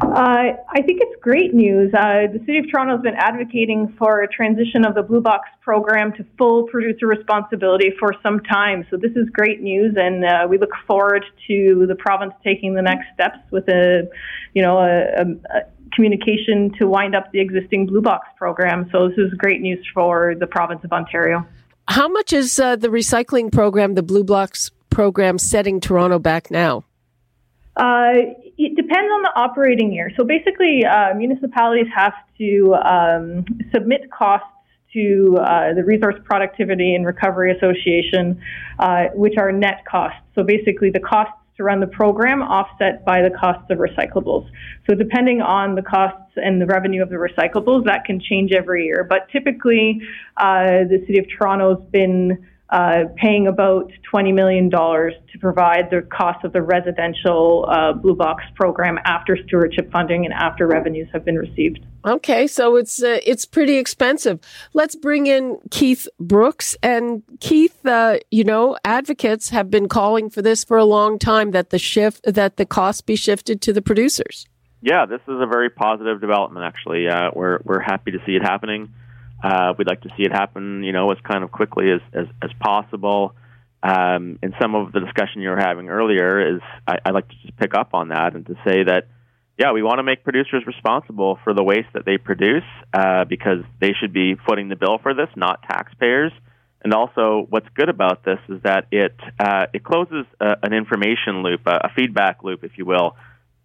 Uh, 0.00 0.52
I 0.68 0.82
think 0.82 1.00
it's 1.00 1.20
great 1.22 1.54
news. 1.54 1.92
Uh, 1.94 2.26
the 2.32 2.38
City 2.40 2.58
of 2.58 2.70
Toronto 2.70 2.96
has 2.96 3.02
been 3.02 3.14
advocating 3.16 3.94
for 3.98 4.22
a 4.22 4.28
transition 4.28 4.84
of 4.84 4.94
the 4.94 5.02
Blue 5.02 5.20
Box 5.20 5.48
program 5.62 6.12
to 6.14 6.26
full 6.36 6.64
producer 6.64 7.06
responsibility 7.06 7.92
for 7.98 8.14
some 8.22 8.40
time. 8.40 8.86
So 8.90 8.96
this 8.96 9.12
is 9.12 9.28
great 9.30 9.62
news, 9.62 9.94
and 9.96 10.24
uh, 10.24 10.46
we 10.48 10.58
look 10.58 10.72
forward 10.86 11.24
to 11.48 11.86
the 11.88 11.94
province 11.94 12.34
taking 12.44 12.74
the 12.74 12.82
next 12.82 13.06
steps 13.14 13.38
with 13.50 13.68
a, 13.68 14.08
you 14.54 14.62
know, 14.62 14.78
a, 14.78 15.22
a, 15.22 15.58
a 15.58 15.62
communication 15.94 16.72
to 16.78 16.86
wind 16.86 17.14
up 17.14 17.32
the 17.32 17.40
existing 17.40 17.86
Blue 17.86 18.02
Box 18.02 18.26
program. 18.36 18.88
So 18.92 19.08
this 19.08 19.18
is 19.18 19.32
great 19.34 19.60
news 19.60 19.84
for 19.94 20.34
the 20.38 20.46
province 20.46 20.80
of 20.84 20.92
Ontario. 20.92 21.46
How 21.88 22.08
much 22.08 22.32
is 22.32 22.58
uh, 22.58 22.76
the 22.76 22.88
recycling 22.88 23.50
program, 23.52 23.94
the 23.94 24.02
Blue 24.02 24.24
Box 24.24 24.70
program, 24.90 25.38
setting 25.38 25.80
Toronto 25.80 26.18
back 26.18 26.50
now? 26.50 26.84
Uh, 27.76 28.32
it 28.56 28.74
depends 28.74 29.10
on 29.12 29.22
the 29.22 29.32
operating 29.36 29.92
year. 29.92 30.10
So 30.16 30.24
basically, 30.24 30.84
uh, 30.84 31.14
municipalities 31.14 31.86
have 31.94 32.14
to 32.38 32.74
um, 32.74 33.44
submit 33.72 34.10
costs 34.10 34.48
to 34.94 35.36
uh, 35.38 35.74
the 35.74 35.84
Resource 35.84 36.14
Productivity 36.24 36.94
and 36.94 37.04
Recovery 37.04 37.54
Association, 37.54 38.40
uh, 38.78 39.06
which 39.14 39.34
are 39.36 39.52
net 39.52 39.84
costs. 39.84 40.20
So 40.34 40.42
basically, 40.42 40.90
the 40.90 41.00
costs 41.00 41.34
to 41.56 41.64
run 41.64 41.80
the 41.80 41.86
program 41.86 42.42
offset 42.42 43.04
by 43.04 43.22
the 43.22 43.30
costs 43.30 43.64
of 43.70 43.78
recyclables. 43.78 44.48
So 44.88 44.94
depending 44.94 45.40
on 45.40 45.74
the 45.74 45.82
costs 45.82 46.32
and 46.36 46.60
the 46.60 46.66
revenue 46.66 47.02
of 47.02 47.08
the 47.08 47.16
recyclables, 47.16 47.84
that 47.86 48.04
can 48.04 48.20
change 48.20 48.52
every 48.52 48.84
year. 48.84 49.06
But 49.08 49.28
typically, 49.30 50.00
uh, 50.36 50.84
the 50.88 51.02
City 51.06 51.18
of 51.18 51.26
Toronto 51.36 51.76
has 51.76 51.90
been 51.90 52.46
uh, 52.70 53.04
paying 53.16 53.46
about 53.46 53.92
$20 54.12 54.34
million 54.34 54.70
to 54.70 55.38
provide 55.40 55.88
the 55.90 56.02
cost 56.02 56.44
of 56.44 56.52
the 56.52 56.62
residential 56.62 57.64
uh, 57.68 57.92
Blue 57.92 58.14
Box 58.14 58.42
program 58.54 58.98
after 59.04 59.38
stewardship 59.46 59.90
funding 59.92 60.24
and 60.24 60.34
after 60.34 60.66
revenues 60.66 61.08
have 61.12 61.24
been 61.24 61.36
received. 61.36 61.84
Okay, 62.04 62.46
so 62.46 62.76
it's 62.76 63.02
uh, 63.02 63.18
it's 63.24 63.44
pretty 63.44 63.76
expensive. 63.76 64.38
Let's 64.74 64.94
bring 64.94 65.26
in 65.26 65.58
Keith 65.70 66.06
Brooks 66.20 66.76
and 66.82 67.22
Keith. 67.40 67.84
Uh, 67.84 68.18
you 68.30 68.44
know, 68.44 68.76
advocates 68.84 69.50
have 69.50 69.70
been 69.70 69.88
calling 69.88 70.30
for 70.30 70.40
this 70.40 70.62
for 70.62 70.76
a 70.76 70.84
long 70.84 71.18
time 71.18 71.50
that 71.50 71.70
the 71.70 71.78
shift 71.78 72.20
that 72.24 72.58
the 72.58 72.66
cost 72.66 73.06
be 73.06 73.16
shifted 73.16 73.60
to 73.62 73.72
the 73.72 73.82
producers. 73.82 74.46
Yeah, 74.82 75.06
this 75.06 75.20
is 75.22 75.40
a 75.40 75.46
very 75.46 75.68
positive 75.68 76.20
development. 76.20 76.64
Actually, 76.64 77.08
uh, 77.08 77.30
we're 77.34 77.58
we're 77.64 77.80
happy 77.80 78.12
to 78.12 78.18
see 78.24 78.36
it 78.36 78.42
happening. 78.42 78.92
Uh, 79.42 79.74
we'd 79.76 79.86
like 79.86 80.00
to 80.02 80.08
see 80.16 80.24
it 80.24 80.32
happen, 80.32 80.82
you 80.82 80.92
know, 80.92 81.10
as 81.10 81.18
kind 81.22 81.44
of 81.44 81.52
quickly 81.52 81.90
as 81.90 82.00
as, 82.12 82.26
as 82.42 82.50
possible. 82.60 83.34
Um, 83.82 84.38
and 84.42 84.54
some 84.60 84.74
of 84.74 84.92
the 84.92 85.00
discussion 85.00 85.42
you 85.42 85.50
were 85.50 85.60
having 85.60 85.88
earlier 85.88 86.56
is 86.56 86.60
I, 86.88 86.98
I'd 87.04 87.14
like 87.14 87.28
to 87.28 87.34
just 87.42 87.56
pick 87.56 87.74
up 87.74 87.90
on 87.92 88.08
that 88.08 88.34
and 88.34 88.44
to 88.46 88.54
say 88.66 88.82
that, 88.84 89.08
yeah, 89.58 89.72
we 89.72 89.82
want 89.82 89.98
to 89.98 90.02
make 90.02 90.24
producers 90.24 90.64
responsible 90.66 91.38
for 91.44 91.54
the 91.54 91.62
waste 91.62 91.88
that 91.94 92.04
they 92.04 92.18
produce 92.18 92.64
uh, 92.92 93.24
because 93.24 93.62
they 93.80 93.92
should 93.92 94.12
be 94.12 94.34
footing 94.48 94.68
the 94.68 94.76
bill 94.76 94.98
for 94.98 95.14
this, 95.14 95.28
not 95.36 95.62
taxpayers. 95.62 96.32
And 96.82 96.92
also, 96.92 97.46
what's 97.48 97.68
good 97.74 97.88
about 97.88 98.24
this 98.24 98.38
is 98.48 98.62
that 98.62 98.86
it 98.90 99.14
uh, 99.38 99.66
it 99.72 99.82
closes 99.84 100.26
a, 100.40 100.56
an 100.62 100.72
information 100.72 101.42
loop, 101.42 101.66
a, 101.66 101.88
a 101.88 101.90
feedback 101.94 102.42
loop, 102.42 102.64
if 102.64 102.78
you 102.78 102.84
will, 102.84 103.16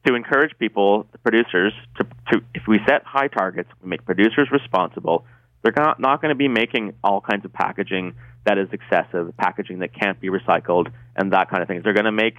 to 0.05 0.15
encourage 0.15 0.57
people, 0.57 1.07
the 1.11 1.17
producers, 1.17 1.73
to, 1.97 2.03
to 2.31 2.41
if 2.53 2.63
we 2.67 2.79
set 2.87 3.03
high 3.05 3.27
targets, 3.27 3.69
we 3.81 3.89
make 3.89 4.05
producers 4.05 4.49
responsible 4.51 5.25
they're 5.61 5.73
not, 5.75 5.99
not 5.99 6.21
going 6.21 6.29
to 6.29 6.35
be 6.35 6.47
making 6.47 6.93
all 7.03 7.21
kinds 7.21 7.45
of 7.45 7.53
packaging 7.53 8.15
that 8.45 8.57
is 8.57 8.67
excessive, 8.71 9.35
packaging 9.37 9.79
that 9.79 9.93
can't 9.93 10.19
be 10.19 10.29
recycled, 10.29 10.91
and 11.15 11.33
that 11.33 11.49
kind 11.49 11.61
of 11.61 11.67
thing. 11.67 11.81
They're 11.83 11.93
going 11.93 12.05
to 12.05 12.11
make 12.11 12.35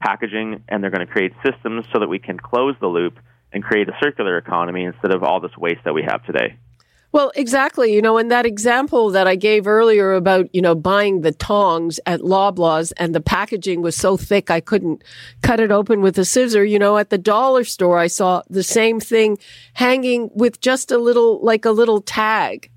packaging 0.00 0.62
and 0.68 0.82
they're 0.82 0.90
going 0.90 1.06
to 1.06 1.12
create 1.12 1.32
systems 1.44 1.86
so 1.92 2.00
that 2.00 2.08
we 2.08 2.18
can 2.18 2.38
close 2.38 2.74
the 2.80 2.86
loop 2.86 3.18
and 3.52 3.64
create 3.64 3.88
a 3.88 3.96
circular 4.02 4.36
economy 4.36 4.84
instead 4.84 5.14
of 5.14 5.22
all 5.22 5.40
this 5.40 5.56
waste 5.56 5.80
that 5.84 5.94
we 5.94 6.02
have 6.02 6.24
today. 6.26 6.58
Well, 7.16 7.32
exactly. 7.34 7.94
You 7.94 8.02
know, 8.02 8.18
in 8.18 8.28
that 8.28 8.44
example 8.44 9.08
that 9.12 9.26
I 9.26 9.36
gave 9.36 9.66
earlier 9.66 10.12
about, 10.12 10.54
you 10.54 10.60
know, 10.60 10.74
buying 10.74 11.22
the 11.22 11.32
tongs 11.32 11.98
at 12.04 12.20
Loblaws 12.20 12.92
and 12.98 13.14
the 13.14 13.22
packaging 13.22 13.80
was 13.80 13.96
so 13.96 14.18
thick 14.18 14.50
I 14.50 14.60
couldn't 14.60 15.02
cut 15.40 15.58
it 15.58 15.70
open 15.70 16.02
with 16.02 16.18
a 16.18 16.26
scissor. 16.26 16.62
You 16.62 16.78
know, 16.78 16.98
at 16.98 17.08
the 17.08 17.16
dollar 17.16 17.64
store, 17.64 17.96
I 17.96 18.08
saw 18.08 18.42
the 18.50 18.62
same 18.62 19.00
thing 19.00 19.38
hanging 19.72 20.28
with 20.34 20.60
just 20.60 20.90
a 20.90 20.98
little, 20.98 21.40
like 21.42 21.64
a 21.64 21.70
little 21.70 22.02
tag. 22.02 22.70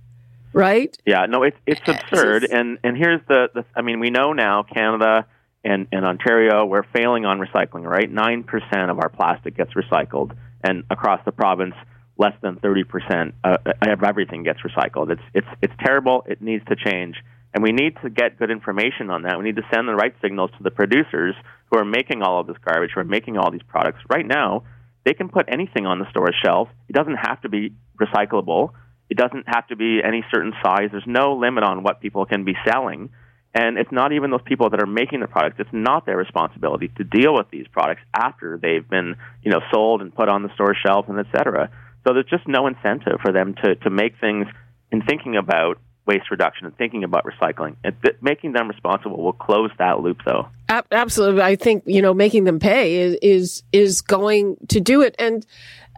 Right? 0.53 0.98
Yeah, 1.05 1.25
no, 1.25 1.43
it's 1.43 1.58
it's 1.67 1.81
absurd. 1.86 2.46
And 2.46 2.79
and 2.81 2.96
here's 2.96 3.19
the, 3.27 3.50
the 3.53 3.65
I 3.75 3.81
mean, 3.81 4.00
we 4.00 4.10
know 4.10 4.31
now 4.31 4.63
Canada 4.63 5.27
and, 5.65 5.86
and 5.91 6.05
Ontario, 6.05 6.65
we're 6.65 6.88
failing 6.96 7.25
on 7.25 7.39
recycling, 7.39 7.84
right? 7.84 8.10
Nine 8.10 8.43
percent 8.43 8.89
of 8.89 9.00
our 9.00 9.10
plastic 9.10 9.58
gets 9.58 9.74
recycled, 9.74 10.31
and 10.63 10.86
across 10.89 11.19
the 11.25 11.34
province, 11.34 11.75
less 12.20 12.34
than 12.42 12.58
30% 12.58 13.32
uh, 13.44 13.58
of 13.82 14.04
everything 14.04 14.44
gets 14.44 14.60
recycled. 14.60 15.10
It's, 15.10 15.22
it's, 15.34 15.48
it's 15.62 15.74
terrible. 15.84 16.24
It 16.28 16.42
needs 16.42 16.64
to 16.66 16.76
change. 16.76 17.16
And 17.54 17.64
we 17.64 17.72
need 17.72 17.96
to 18.04 18.10
get 18.10 18.38
good 18.38 18.52
information 18.52 19.10
on 19.10 19.24
that. 19.24 19.38
We 19.40 19.46
need 19.46 19.56
to 19.56 19.68
send 19.74 19.88
the 19.88 19.96
right 19.96 20.14
signals 20.22 20.52
to 20.58 20.64
the 20.64 20.70
producers 20.70 21.34
who 21.72 21.80
are 21.80 21.86
making 21.86 22.22
all 22.22 22.42
of 22.42 22.48
this 22.48 22.58
garbage, 22.64 22.92
who 22.94 23.02
are 23.02 23.06
making 23.06 23.38
all 23.38 23.50
these 23.50 23.64
products. 23.68 24.00
Right 24.10 24.28
now, 24.28 24.64
they 25.06 25.14
can 25.14 25.30
put 25.30 25.46
anything 25.48 25.86
on 25.86 26.00
the 26.00 26.10
store 26.12 26.30
shelf. 26.44 26.68
It 26.90 26.94
doesn't 26.94 27.16
have 27.16 27.42
to 27.42 27.50
be 27.50 27.74
recyclable. 28.00 28.74
It 29.10 29.18
doesn't 29.18 29.46
have 29.48 29.66
to 29.68 29.76
be 29.76 30.02
any 30.04 30.24
certain 30.32 30.54
size. 30.62 30.90
There's 30.92 31.04
no 31.08 31.34
limit 31.34 31.64
on 31.64 31.82
what 31.82 32.02
people 32.02 32.26
can 32.26 32.44
be 32.44 32.54
selling. 32.68 33.10
And 33.56 33.80
it's 33.80 33.92
not 33.92 34.12
even 34.12 34.30
those 34.30 34.44
people 34.46 34.70
that 34.70 34.80
are 34.80 34.86
making 34.86 35.22
the 35.22 35.28
products. 35.28 35.56
It's 35.58 35.74
not 35.74 36.06
their 36.06 36.18
responsibility 36.18 36.92
to 36.98 37.04
deal 37.04 37.34
with 37.34 37.50
these 37.50 37.66
products 37.72 38.02
after 38.14 38.60
they've 38.62 38.88
been, 38.88 39.16
you 39.42 39.52
know, 39.52 39.62
sold 39.74 40.02
and 40.02 40.14
put 40.14 40.30
on 40.30 40.44
the 40.44 40.54
store 40.54 40.76
shelf 40.86 41.06
and 41.10 41.18
et 41.18 41.26
cetera. 41.36 41.72
So 42.06 42.13
there's 42.13 42.29
just 42.29 42.48
no 42.48 42.68
incentive 42.68 43.20
for 43.22 43.32
them 43.32 43.56
to, 43.63 43.75
to 43.75 43.89
make 43.89 44.20
things 44.20 44.48
in 44.91 45.01
thinking 45.01 45.36
about 45.36 45.79
waste 46.06 46.32
reduction 46.32 46.65
and 46.65 46.75
thinking 46.77 47.03
about 47.03 47.24
recycling. 47.24 47.75
And 47.84 47.96
making 48.22 48.53
them 48.53 48.68
responsible 48.68 49.22
will 49.22 49.34
close 49.34 49.70
that 49.77 50.00
loop, 50.00 50.22
though. 50.25 50.48
Absolutely, 50.91 51.41
I 51.41 51.56
think 51.56 51.84
you 51.86 52.01
know 52.01 52.13
making 52.13 52.46
them 52.46 52.60
pay 52.60 52.96
is 52.96 53.18
is, 53.22 53.63
is 53.72 54.01
going 54.01 54.58
to 54.70 54.79
do 54.79 55.01
it. 55.01 55.15
And 55.20 55.46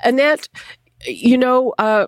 Annette, 0.04 0.50
you 1.06 1.38
know, 1.38 1.74
uh, 1.78 2.08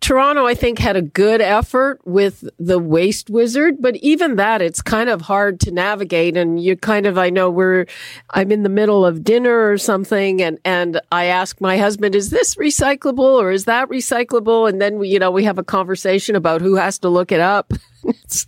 Toronto, 0.00 0.46
I 0.46 0.54
think, 0.54 0.78
had 0.78 0.96
a 0.96 1.02
good 1.02 1.40
effort 1.40 2.00
with 2.04 2.48
the 2.58 2.78
Waste 2.78 3.30
Wizard, 3.30 3.76
but 3.80 3.96
even 3.96 4.36
that, 4.36 4.62
it's 4.62 4.80
kind 4.80 5.08
of 5.08 5.22
hard 5.22 5.58
to 5.60 5.70
navigate. 5.70 6.36
And 6.36 6.62
you 6.62 6.76
kind 6.76 7.06
of, 7.06 7.18
I 7.18 7.30
know 7.30 7.50
we're, 7.50 7.86
I'm 8.30 8.52
in 8.52 8.62
the 8.62 8.68
middle 8.68 9.04
of 9.04 9.24
dinner 9.24 9.70
or 9.70 9.78
something, 9.78 10.40
and 10.40 10.58
and 10.64 11.00
I 11.10 11.26
ask 11.26 11.60
my 11.60 11.78
husband, 11.78 12.14
"Is 12.14 12.30
this 12.30 12.54
recyclable 12.54 13.40
or 13.40 13.50
is 13.50 13.64
that 13.64 13.88
recyclable?" 13.88 14.68
And 14.68 14.80
then 14.80 14.98
we, 14.98 15.08
you 15.08 15.18
know, 15.18 15.30
we 15.30 15.44
have 15.44 15.58
a 15.58 15.64
conversation 15.64 16.36
about 16.36 16.60
who 16.60 16.76
has 16.76 16.98
to 17.00 17.08
look 17.08 17.32
it 17.32 17.40
up. 17.40 17.72
it's 18.04 18.46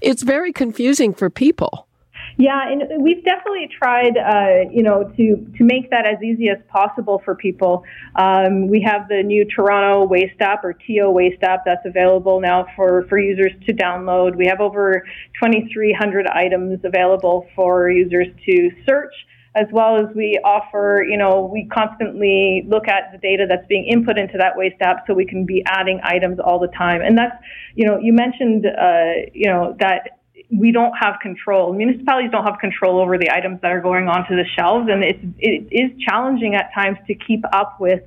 it's 0.00 0.22
very 0.22 0.52
confusing 0.52 1.12
for 1.12 1.28
people. 1.28 1.87
Yeah, 2.40 2.70
and 2.70 3.02
we've 3.02 3.24
definitely 3.24 3.68
tried, 3.76 4.16
uh, 4.16 4.70
you 4.70 4.84
know, 4.84 5.12
to 5.16 5.36
to 5.58 5.64
make 5.64 5.90
that 5.90 6.06
as 6.06 6.22
easy 6.22 6.48
as 6.48 6.58
possible 6.68 7.20
for 7.24 7.34
people. 7.34 7.82
Um, 8.14 8.68
we 8.68 8.80
have 8.82 9.08
the 9.08 9.24
new 9.24 9.44
Toronto 9.44 10.06
Waste 10.06 10.40
app 10.40 10.62
or 10.62 10.72
TO 10.72 11.10
Waste 11.10 11.42
app 11.42 11.64
that's 11.64 11.84
available 11.84 12.40
now 12.40 12.66
for 12.76 13.06
for 13.08 13.18
users 13.18 13.50
to 13.66 13.72
download. 13.74 14.36
We 14.36 14.46
have 14.46 14.60
over 14.60 15.04
2,300 15.42 16.28
items 16.28 16.78
available 16.84 17.48
for 17.56 17.90
users 17.90 18.28
to 18.46 18.70
search 18.88 19.14
as 19.56 19.66
well 19.72 19.96
as 19.96 20.14
we 20.14 20.38
offer, 20.44 21.04
you 21.08 21.16
know, 21.16 21.50
we 21.52 21.68
constantly 21.72 22.64
look 22.68 22.86
at 22.86 23.10
the 23.10 23.18
data 23.18 23.46
that's 23.48 23.66
being 23.66 23.84
input 23.86 24.16
into 24.16 24.38
that 24.38 24.56
waste 24.56 24.80
app 24.82 25.04
so 25.06 25.14
we 25.14 25.26
can 25.26 25.44
be 25.44 25.64
adding 25.66 25.98
items 26.04 26.38
all 26.38 26.60
the 26.60 26.68
time. 26.68 27.00
And 27.00 27.18
that's, 27.18 27.34
you 27.74 27.84
know, 27.84 27.98
you 27.98 28.12
mentioned, 28.12 28.66
uh, 28.66 29.26
you 29.32 29.50
know, 29.50 29.74
that 29.80 30.17
we 30.50 30.72
don't 30.72 30.94
have 30.98 31.20
control. 31.20 31.72
Municipalities 31.72 32.30
don't 32.30 32.44
have 32.44 32.58
control 32.58 33.00
over 33.00 33.18
the 33.18 33.30
items 33.30 33.60
that 33.60 33.70
are 33.70 33.80
going 33.80 34.08
onto 34.08 34.34
the 34.34 34.44
shelves, 34.56 34.88
and 34.90 35.04
it's 35.04 35.24
it 35.38 35.68
is 35.70 35.90
challenging 36.06 36.54
at 36.54 36.70
times 36.74 36.98
to 37.06 37.14
keep 37.14 37.44
up 37.52 37.80
with 37.80 38.02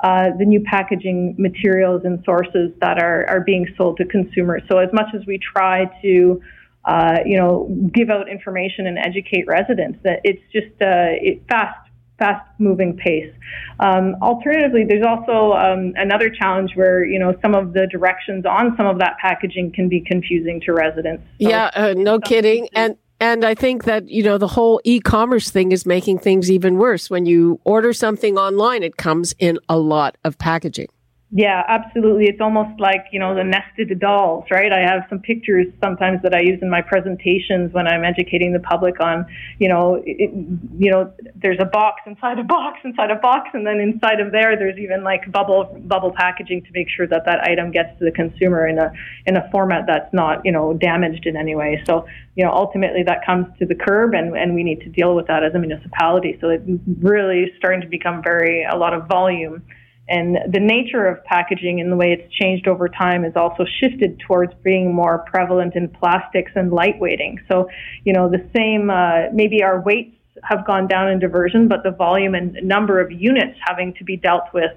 uh, 0.00 0.30
the 0.38 0.44
new 0.44 0.60
packaging 0.60 1.34
materials 1.38 2.02
and 2.04 2.22
sources 2.24 2.72
that 2.80 2.98
are 3.00 3.28
are 3.28 3.40
being 3.40 3.66
sold 3.76 3.98
to 3.98 4.04
consumers. 4.04 4.62
So 4.68 4.78
as 4.78 4.92
much 4.92 5.14
as 5.14 5.24
we 5.26 5.38
try 5.38 5.84
to 6.02 6.40
uh, 6.86 7.18
you 7.26 7.36
know, 7.36 7.68
give 7.92 8.10
out 8.10 8.28
information 8.28 8.86
and 8.86 8.96
educate 8.96 9.44
residents. 9.48 9.98
That 10.04 10.20
it's 10.22 10.42
just 10.52 10.70
uh, 10.80 11.18
it, 11.20 11.42
fast 11.48 11.85
fast 12.18 12.48
moving 12.58 12.96
pace. 12.96 13.32
Um, 13.80 14.16
alternatively, 14.22 14.84
there's 14.88 15.04
also 15.06 15.52
um, 15.52 15.92
another 15.96 16.30
challenge 16.30 16.72
where 16.74 17.04
you 17.04 17.18
know 17.18 17.34
some 17.42 17.54
of 17.54 17.72
the 17.72 17.86
directions 17.86 18.44
on 18.46 18.76
some 18.76 18.86
of 18.86 18.98
that 18.98 19.16
packaging 19.20 19.72
can 19.72 19.88
be 19.88 20.00
confusing 20.00 20.60
to 20.62 20.72
residents. 20.72 21.22
So, 21.40 21.48
yeah, 21.48 21.70
uh, 21.74 21.94
no 21.96 22.18
kidding. 22.18 22.68
And 22.72 22.96
and 23.20 23.44
I 23.44 23.54
think 23.54 23.84
that 23.84 24.08
you 24.08 24.22
know 24.22 24.38
the 24.38 24.48
whole 24.48 24.80
e-commerce 24.84 25.50
thing 25.50 25.72
is 25.72 25.86
making 25.86 26.18
things 26.18 26.50
even 26.50 26.76
worse. 26.78 27.10
When 27.10 27.26
you 27.26 27.60
order 27.64 27.92
something 27.92 28.36
online, 28.36 28.82
it 28.82 28.96
comes 28.96 29.34
in 29.38 29.58
a 29.68 29.78
lot 29.78 30.16
of 30.24 30.38
packaging. 30.38 30.88
Yeah, 31.36 31.64
absolutely. 31.68 32.28
It's 32.28 32.40
almost 32.40 32.80
like, 32.80 33.08
you 33.12 33.20
know, 33.20 33.34
the 33.34 33.44
nested 33.44 34.00
dolls, 34.00 34.46
right? 34.50 34.72
I 34.72 34.80
have 34.80 35.02
some 35.10 35.18
pictures 35.18 35.66
sometimes 35.84 36.22
that 36.22 36.34
I 36.34 36.40
use 36.40 36.60
in 36.62 36.70
my 36.70 36.80
presentations 36.80 37.74
when 37.74 37.86
I'm 37.86 38.04
educating 38.04 38.54
the 38.54 38.60
public 38.60 38.98
on, 39.02 39.26
you 39.58 39.68
know, 39.68 40.02
it, 40.06 40.30
you 40.78 40.90
know, 40.90 41.12
there's 41.34 41.58
a 41.60 41.66
box 41.66 42.00
inside 42.06 42.38
a 42.38 42.42
box 42.42 42.78
inside 42.84 43.10
a 43.10 43.16
box 43.16 43.50
and 43.52 43.66
then 43.66 43.80
inside 43.80 44.18
of 44.18 44.32
there 44.32 44.56
there's 44.56 44.78
even 44.78 45.04
like 45.04 45.30
bubble 45.30 45.78
bubble 45.84 46.10
packaging 46.16 46.62
to 46.62 46.70
make 46.72 46.88
sure 46.88 47.06
that 47.06 47.26
that 47.26 47.42
item 47.42 47.70
gets 47.70 47.90
to 47.98 48.06
the 48.06 48.12
consumer 48.12 48.66
in 48.66 48.78
a 48.78 48.90
in 49.26 49.36
a 49.36 49.46
format 49.50 49.84
that's 49.86 50.10
not, 50.14 50.40
you 50.42 50.52
know, 50.52 50.72
damaged 50.72 51.26
in 51.26 51.36
any 51.36 51.54
way. 51.54 51.82
So, 51.86 52.06
you 52.34 52.46
know, 52.46 52.50
ultimately 52.50 53.02
that 53.02 53.26
comes 53.26 53.46
to 53.58 53.66
the 53.66 53.74
curb 53.74 54.14
and 54.14 54.34
and 54.38 54.54
we 54.54 54.62
need 54.64 54.80
to 54.80 54.88
deal 54.88 55.14
with 55.14 55.26
that 55.26 55.44
as 55.44 55.52
a 55.54 55.58
municipality. 55.58 56.38
So 56.40 56.48
it's 56.48 56.64
really 57.02 57.52
starting 57.58 57.82
to 57.82 57.88
become 57.88 58.22
very 58.22 58.64
a 58.64 58.74
lot 58.74 58.94
of 58.94 59.06
volume 59.06 59.62
and 60.08 60.38
the 60.52 60.60
nature 60.60 61.06
of 61.06 61.22
packaging 61.24 61.80
and 61.80 61.90
the 61.90 61.96
way 61.96 62.12
it's 62.12 62.32
changed 62.32 62.68
over 62.68 62.88
time 62.88 63.24
has 63.24 63.32
also 63.34 63.64
shifted 63.80 64.20
towards 64.20 64.54
being 64.62 64.94
more 64.94 65.24
prevalent 65.26 65.74
in 65.74 65.88
plastics 65.88 66.52
and 66.54 66.70
lightweighting. 66.70 67.38
So, 67.48 67.68
you 68.04 68.12
know, 68.12 68.28
the 68.28 68.48
same, 68.54 68.88
uh, 68.88 69.32
maybe 69.32 69.64
our 69.64 69.80
weights 69.80 70.16
have 70.44 70.64
gone 70.64 70.86
down 70.86 71.08
in 71.08 71.18
diversion, 71.18 71.66
but 71.66 71.82
the 71.82 71.90
volume 71.90 72.34
and 72.34 72.54
number 72.62 73.00
of 73.00 73.10
units 73.10 73.58
having 73.66 73.94
to 73.94 74.04
be 74.04 74.16
dealt 74.16 74.44
with 74.54 74.70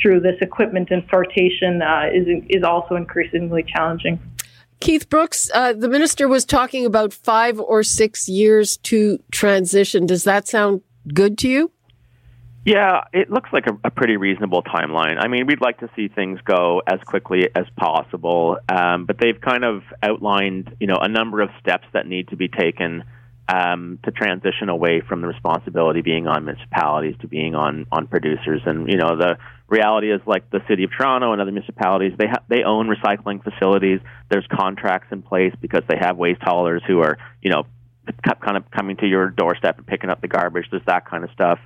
through 0.00 0.20
this 0.20 0.36
equipment 0.40 0.90
and 0.90 1.02
sortation 1.08 1.82
uh, 1.82 2.10
is, 2.12 2.26
is 2.48 2.64
also 2.64 2.96
increasingly 2.96 3.62
challenging. 3.62 4.18
Keith 4.80 5.08
Brooks, 5.08 5.48
uh, 5.54 5.74
the 5.74 5.88
minister 5.88 6.26
was 6.26 6.44
talking 6.44 6.84
about 6.84 7.12
five 7.12 7.60
or 7.60 7.84
six 7.84 8.28
years 8.28 8.78
to 8.78 9.22
transition. 9.30 10.06
Does 10.06 10.24
that 10.24 10.48
sound 10.48 10.80
good 11.14 11.38
to 11.38 11.48
you? 11.48 11.70
Yeah, 12.64 13.00
it 13.12 13.28
looks 13.28 13.50
like 13.52 13.66
a, 13.66 13.76
a, 13.82 13.90
pretty 13.90 14.16
reasonable 14.16 14.62
timeline. 14.62 15.16
I 15.18 15.26
mean, 15.26 15.46
we'd 15.46 15.60
like 15.60 15.80
to 15.80 15.90
see 15.96 16.06
things 16.06 16.38
go 16.44 16.80
as 16.86 17.00
quickly 17.04 17.48
as 17.56 17.64
possible, 17.76 18.56
um, 18.68 19.04
but 19.04 19.16
they've 19.18 19.40
kind 19.40 19.64
of 19.64 19.82
outlined, 20.00 20.76
you 20.78 20.86
know, 20.86 20.98
a 21.00 21.08
number 21.08 21.40
of 21.40 21.50
steps 21.58 21.86
that 21.92 22.06
need 22.06 22.28
to 22.28 22.36
be 22.36 22.46
taken 22.46 23.02
um, 23.48 23.98
to 24.04 24.12
transition 24.12 24.68
away 24.68 25.00
from 25.00 25.22
the 25.22 25.26
responsibility 25.26 26.02
being 26.02 26.28
on 26.28 26.44
municipalities 26.44 27.16
to 27.20 27.26
being 27.26 27.56
on 27.56 27.86
on 27.90 28.06
producers. 28.06 28.62
And 28.64 28.88
you 28.88 28.96
know, 28.96 29.16
the 29.16 29.38
reality 29.68 30.12
is 30.12 30.20
like 30.24 30.48
the 30.50 30.60
city 30.68 30.84
of 30.84 30.90
Toronto 30.96 31.32
and 31.32 31.42
other 31.42 31.50
municipalities, 31.50 32.12
they 32.16 32.28
ha- 32.28 32.44
they 32.48 32.62
own 32.62 32.86
recycling 32.88 33.42
facilities. 33.42 33.98
There's 34.30 34.46
contracts 34.46 35.08
in 35.10 35.22
place 35.22 35.52
because 35.60 35.82
they 35.88 35.96
have 36.00 36.16
waste 36.16 36.42
haulers 36.42 36.82
who 36.86 37.00
are, 37.00 37.18
you 37.42 37.50
know, 37.50 37.64
kind 38.24 38.56
of 38.56 38.70
coming 38.70 38.96
to 38.98 39.06
your 39.06 39.30
doorstep 39.30 39.78
and 39.78 39.86
picking 39.86 40.10
up 40.10 40.20
the 40.20 40.28
garbage. 40.28 40.66
There's 40.70 40.86
that 40.86 41.06
kind 41.06 41.24
of 41.24 41.30
stuff 41.32 41.58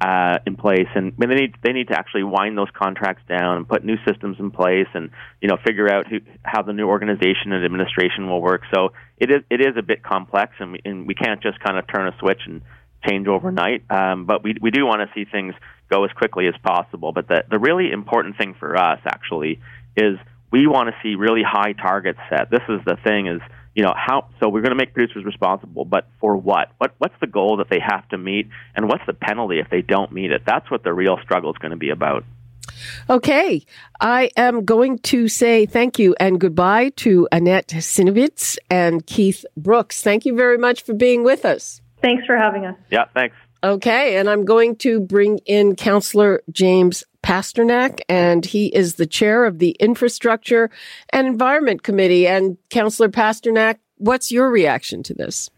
uh, 0.00 0.38
in 0.46 0.56
place, 0.56 0.88
and 0.94 1.12
they 1.16 1.26
need 1.26 1.54
they 1.62 1.72
need 1.72 1.88
to 1.88 1.98
actually 1.98 2.24
wind 2.24 2.58
those 2.58 2.70
contracts 2.74 3.22
down 3.28 3.56
and 3.56 3.68
put 3.68 3.84
new 3.84 3.96
systems 4.06 4.36
in 4.38 4.50
place, 4.50 4.88
and 4.94 5.10
you 5.40 5.48
know 5.48 5.56
figure 5.64 5.88
out 5.88 6.06
who, 6.06 6.20
how 6.42 6.62
the 6.62 6.72
new 6.72 6.88
organization 6.88 7.52
and 7.52 7.64
administration 7.64 8.28
will 8.28 8.42
work. 8.42 8.62
So 8.74 8.92
it 9.16 9.30
is 9.30 9.42
it 9.50 9.60
is 9.60 9.76
a 9.76 9.82
bit 9.82 10.02
complex, 10.02 10.52
and 10.58 10.72
we, 10.72 10.80
and 10.84 11.06
we 11.06 11.14
can't 11.14 11.42
just 11.42 11.60
kind 11.60 11.78
of 11.78 11.86
turn 11.86 12.08
a 12.08 12.16
switch 12.18 12.40
and 12.46 12.62
change 13.06 13.28
overnight. 13.28 13.84
Um, 13.90 14.26
but 14.26 14.42
we 14.42 14.56
we 14.60 14.70
do 14.70 14.84
want 14.84 15.00
to 15.00 15.08
see 15.14 15.30
things 15.30 15.54
go 15.90 16.04
as 16.04 16.10
quickly 16.12 16.48
as 16.48 16.54
possible. 16.62 17.12
But 17.12 17.28
the 17.28 17.44
the 17.48 17.58
really 17.58 17.92
important 17.92 18.36
thing 18.36 18.54
for 18.58 18.76
us 18.76 19.00
actually 19.06 19.60
is 19.96 20.18
we 20.50 20.66
want 20.66 20.88
to 20.88 20.94
see 21.02 21.14
really 21.14 21.42
high 21.42 21.72
targets 21.72 22.18
set. 22.28 22.50
This 22.50 22.62
is 22.68 22.80
the 22.84 22.96
thing 23.04 23.28
is 23.28 23.40
you 23.74 23.82
know 23.82 23.94
how 23.96 24.28
so 24.40 24.48
we're 24.48 24.60
going 24.60 24.70
to 24.70 24.76
make 24.76 24.94
producers 24.94 25.24
responsible 25.24 25.84
but 25.84 26.06
for 26.20 26.36
what 26.36 26.70
what 26.78 26.94
what's 26.98 27.14
the 27.20 27.26
goal 27.26 27.56
that 27.56 27.68
they 27.68 27.80
have 27.80 28.08
to 28.08 28.18
meet 28.18 28.48
and 28.74 28.88
what's 28.88 29.04
the 29.06 29.12
penalty 29.12 29.58
if 29.58 29.68
they 29.70 29.82
don't 29.82 30.12
meet 30.12 30.30
it 30.30 30.42
that's 30.46 30.70
what 30.70 30.82
the 30.84 30.92
real 30.92 31.18
struggle 31.22 31.50
is 31.50 31.58
going 31.58 31.70
to 31.70 31.76
be 31.76 31.90
about 31.90 32.24
Okay, 33.08 33.64
I 34.00 34.30
am 34.36 34.64
going 34.64 34.98
to 35.00 35.28
say 35.28 35.66
thank 35.66 35.98
you 35.98 36.14
and 36.18 36.40
goodbye 36.40 36.90
to 36.96 37.28
Annette 37.30 37.68
Synowiec 37.68 38.56
and 38.70 39.06
Keith 39.06 39.44
Brooks. 39.56 40.02
Thank 40.02 40.24
you 40.24 40.34
very 40.34 40.58
much 40.58 40.82
for 40.82 40.94
being 40.94 41.24
with 41.24 41.44
us. 41.44 41.82
Thanks 42.02 42.24
for 42.26 42.36
having 42.36 42.64
us. 42.64 42.76
Yeah, 42.90 43.04
thanks. 43.14 43.36
Okay, 43.64 44.18
and 44.18 44.28
I'm 44.28 44.44
going 44.44 44.76
to 44.76 45.00
bring 45.00 45.38
in 45.46 45.74
Councillor 45.74 46.42
James 46.52 47.02
Pasternak, 47.22 48.00
and 48.10 48.44
he 48.44 48.66
is 48.66 48.96
the 48.96 49.06
chair 49.06 49.46
of 49.46 49.58
the 49.58 49.70
Infrastructure 49.80 50.68
and 51.08 51.26
Environment 51.26 51.82
Committee. 51.82 52.26
And 52.28 52.58
Councillor 52.68 53.08
Pasternak, 53.08 53.78
what's 53.96 54.30
your 54.30 54.50
reaction 54.50 55.02
to 55.04 55.14
this? 55.14 55.48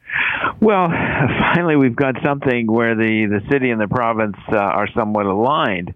Well, 0.60 0.88
finally, 1.54 1.76
we've 1.76 1.96
got 1.96 2.16
something 2.24 2.66
where 2.66 2.94
the, 2.94 3.26
the 3.26 3.40
city 3.50 3.70
and 3.70 3.80
the 3.80 3.88
province 3.88 4.36
uh, 4.50 4.56
are 4.56 4.88
somewhat 4.96 5.26
aligned. 5.26 5.94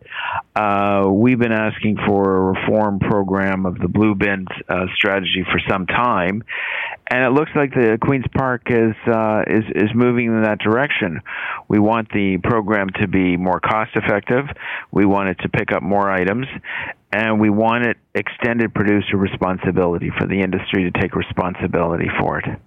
Uh, 0.55 1.09
we've 1.11 1.39
been 1.39 1.53
asking 1.53 1.97
for 2.07 2.37
a 2.37 2.41
reform 2.53 2.99
program 2.99 3.67
of 3.67 3.79
the 3.79 3.89
blue 3.89 4.15
bin 4.15 4.47
uh, 4.69 4.87
strategy 4.95 5.45
for 5.51 5.61
some 5.69 5.87
time, 5.87 6.43
and 7.11 7.25
it 7.25 7.31
looks 7.31 7.51
like 7.55 7.73
the 7.73 7.99
Queens 8.01 8.25
Park 8.37 8.63
is 8.67 8.95
uh, 9.07 9.43
is 9.47 9.65
is 9.75 9.91
moving 9.95 10.27
in 10.27 10.43
that 10.43 10.59
direction. 10.59 11.21
We 11.69 11.79
want 11.79 12.09
the 12.13 12.39
program 12.43 12.89
to 13.01 13.09
be 13.09 13.37
more 13.37 13.61
cost 13.61 13.93
effective. 13.95 14.47
We 14.91 15.07
want 15.07 15.31
it 15.31 15.39
to 15.43 15.49
pick 15.49 15.73
up 15.73 15.83
more 15.83 16.11
items, 16.11 16.47
and 17.13 17.41
we 17.41 17.51
want 17.51 17.87
it 17.87 17.97
extended 18.15 18.75
producer 18.75 19.17
responsibility 19.17 20.11
for 20.19 20.27
the 20.27 20.41
industry 20.41 20.91
to 20.91 21.01
take 21.01 21.15
responsibility 21.15 22.09
for 22.21 22.39
it. 22.41 22.61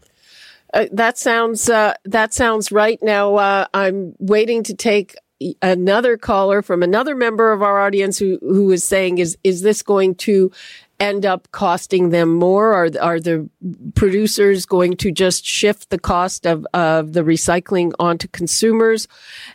Uh, 0.74 0.88
that 0.92 1.18
sounds 1.18 1.70
uh, 1.70 1.94
that 2.04 2.34
sounds 2.34 2.72
right. 2.72 3.00
Now 3.02 3.36
uh, 3.36 3.68
I'm 3.74 4.16
waiting 4.20 4.64
to 4.64 4.74
take 4.74 5.16
another 5.62 6.18
caller 6.18 6.62
from 6.62 6.84
another 6.84 7.16
member 7.16 7.52
of 7.52 7.62
our 7.62 7.80
audience 7.80 8.18
who 8.18 8.40
who 8.42 8.72
is 8.72 8.84
saying 8.84 9.18
is 9.20 9.38
is 9.44 9.62
this 9.62 9.84
going 9.84 10.16
to 10.16 10.52
end 11.00 11.26
up 11.26 11.52
costing 11.52 12.10
them 12.10 12.34
more? 12.34 12.74
Are 12.74 12.90
are 13.02 13.20
the 13.20 13.50
producers 13.94 14.66
going 14.66 14.96
to 14.98 15.12
just 15.12 15.46
shift 15.46 15.90
the 15.90 16.00
cost 16.00 16.48
of 16.48 16.66
of 16.74 17.14
the 17.14 17.22
recycling 17.22 17.92
onto 18.00 18.28
consumers? 18.30 19.08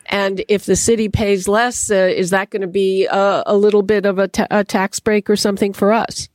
And 0.06 0.44
if 0.48 0.66
the 0.66 0.76
city 0.76 1.08
pays 1.08 1.48
less, 1.48 1.90
uh, 1.90 1.94
is 1.94 2.30
that 2.30 2.50
going 2.50 2.62
to 2.62 2.68
be 2.68 3.06
a, 3.06 3.42
a 3.46 3.56
little 3.56 3.82
bit 3.82 4.06
of 4.06 4.18
a, 4.18 4.28
ta- 4.28 4.46
a 4.50 4.62
tax 4.62 5.00
break 5.00 5.28
or 5.28 5.36
something 5.36 5.72
for 5.72 5.92
us? 5.92 6.28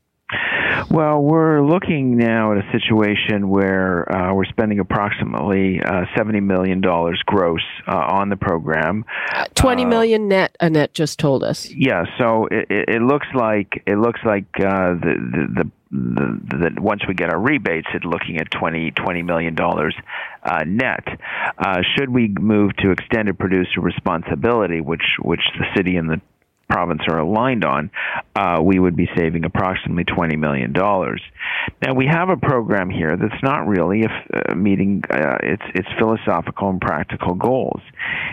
Well, 0.89 1.21
we're 1.21 1.65
looking 1.65 2.17
now 2.17 2.51
at 2.51 2.57
a 2.57 2.71
situation 2.71 3.49
where 3.49 4.11
uh, 4.11 4.33
we're 4.33 4.45
spending 4.45 4.79
approximately 4.79 5.81
uh, 5.81 6.05
seventy 6.15 6.39
million 6.39 6.81
dollars 6.81 7.21
gross 7.25 7.61
uh, 7.87 7.95
on 7.95 8.29
the 8.29 8.37
program. 8.37 9.05
Twenty 9.55 9.85
uh, 9.85 9.87
million 9.87 10.27
net. 10.27 10.55
Annette 10.59 10.93
just 10.93 11.19
told 11.19 11.43
us. 11.43 11.69
Yeah, 11.69 12.05
so 12.17 12.47
it, 12.51 12.67
it 12.69 13.01
looks 13.01 13.27
like 13.33 13.83
it 13.85 13.97
looks 13.97 14.19
like 14.25 14.45
uh, 14.57 14.93
the, 14.93 15.15
the 15.31 15.47
the 15.55 15.71
the, 15.93 16.81
once 16.81 17.01
we 17.07 17.13
get 17.13 17.29
our 17.29 17.39
rebates, 17.39 17.87
it's 17.93 18.03
looking 18.03 18.37
at 18.37 18.49
20, 18.49 18.91
$20 18.91 19.23
million 19.23 19.55
uh, 19.59 20.63
net. 20.65 21.05
Uh, 21.57 21.81
should 21.95 22.09
we 22.09 22.33
move 22.39 22.75
to 22.77 22.89
extended 22.89 23.37
producer 23.37 23.79
responsibility, 23.79 24.81
which 24.81 25.03
which 25.21 25.41
the 25.59 25.65
city 25.75 25.95
and 25.97 26.09
the 26.09 26.19
province 26.73 27.01
are 27.07 27.19
aligned 27.19 27.63
on, 27.63 27.91
uh, 28.35 28.59
we 28.63 28.79
would 28.79 28.95
be 28.95 29.07
saving 29.15 29.45
approximately 29.45 30.03
$20 30.05 30.39
million. 30.39 30.73
Now, 30.73 31.93
we 31.95 32.07
have 32.07 32.29
a 32.29 32.37
program 32.37 32.89
here 32.89 33.15
that's 33.15 33.43
not 33.43 33.67
really 33.67 34.05
uh, 34.05 34.55
meeting 34.55 35.03
uh, 35.09 35.37
its, 35.43 35.61
its 35.75 35.87
philosophical 35.99 36.69
and 36.69 36.81
practical 36.81 37.35
goals. 37.35 37.81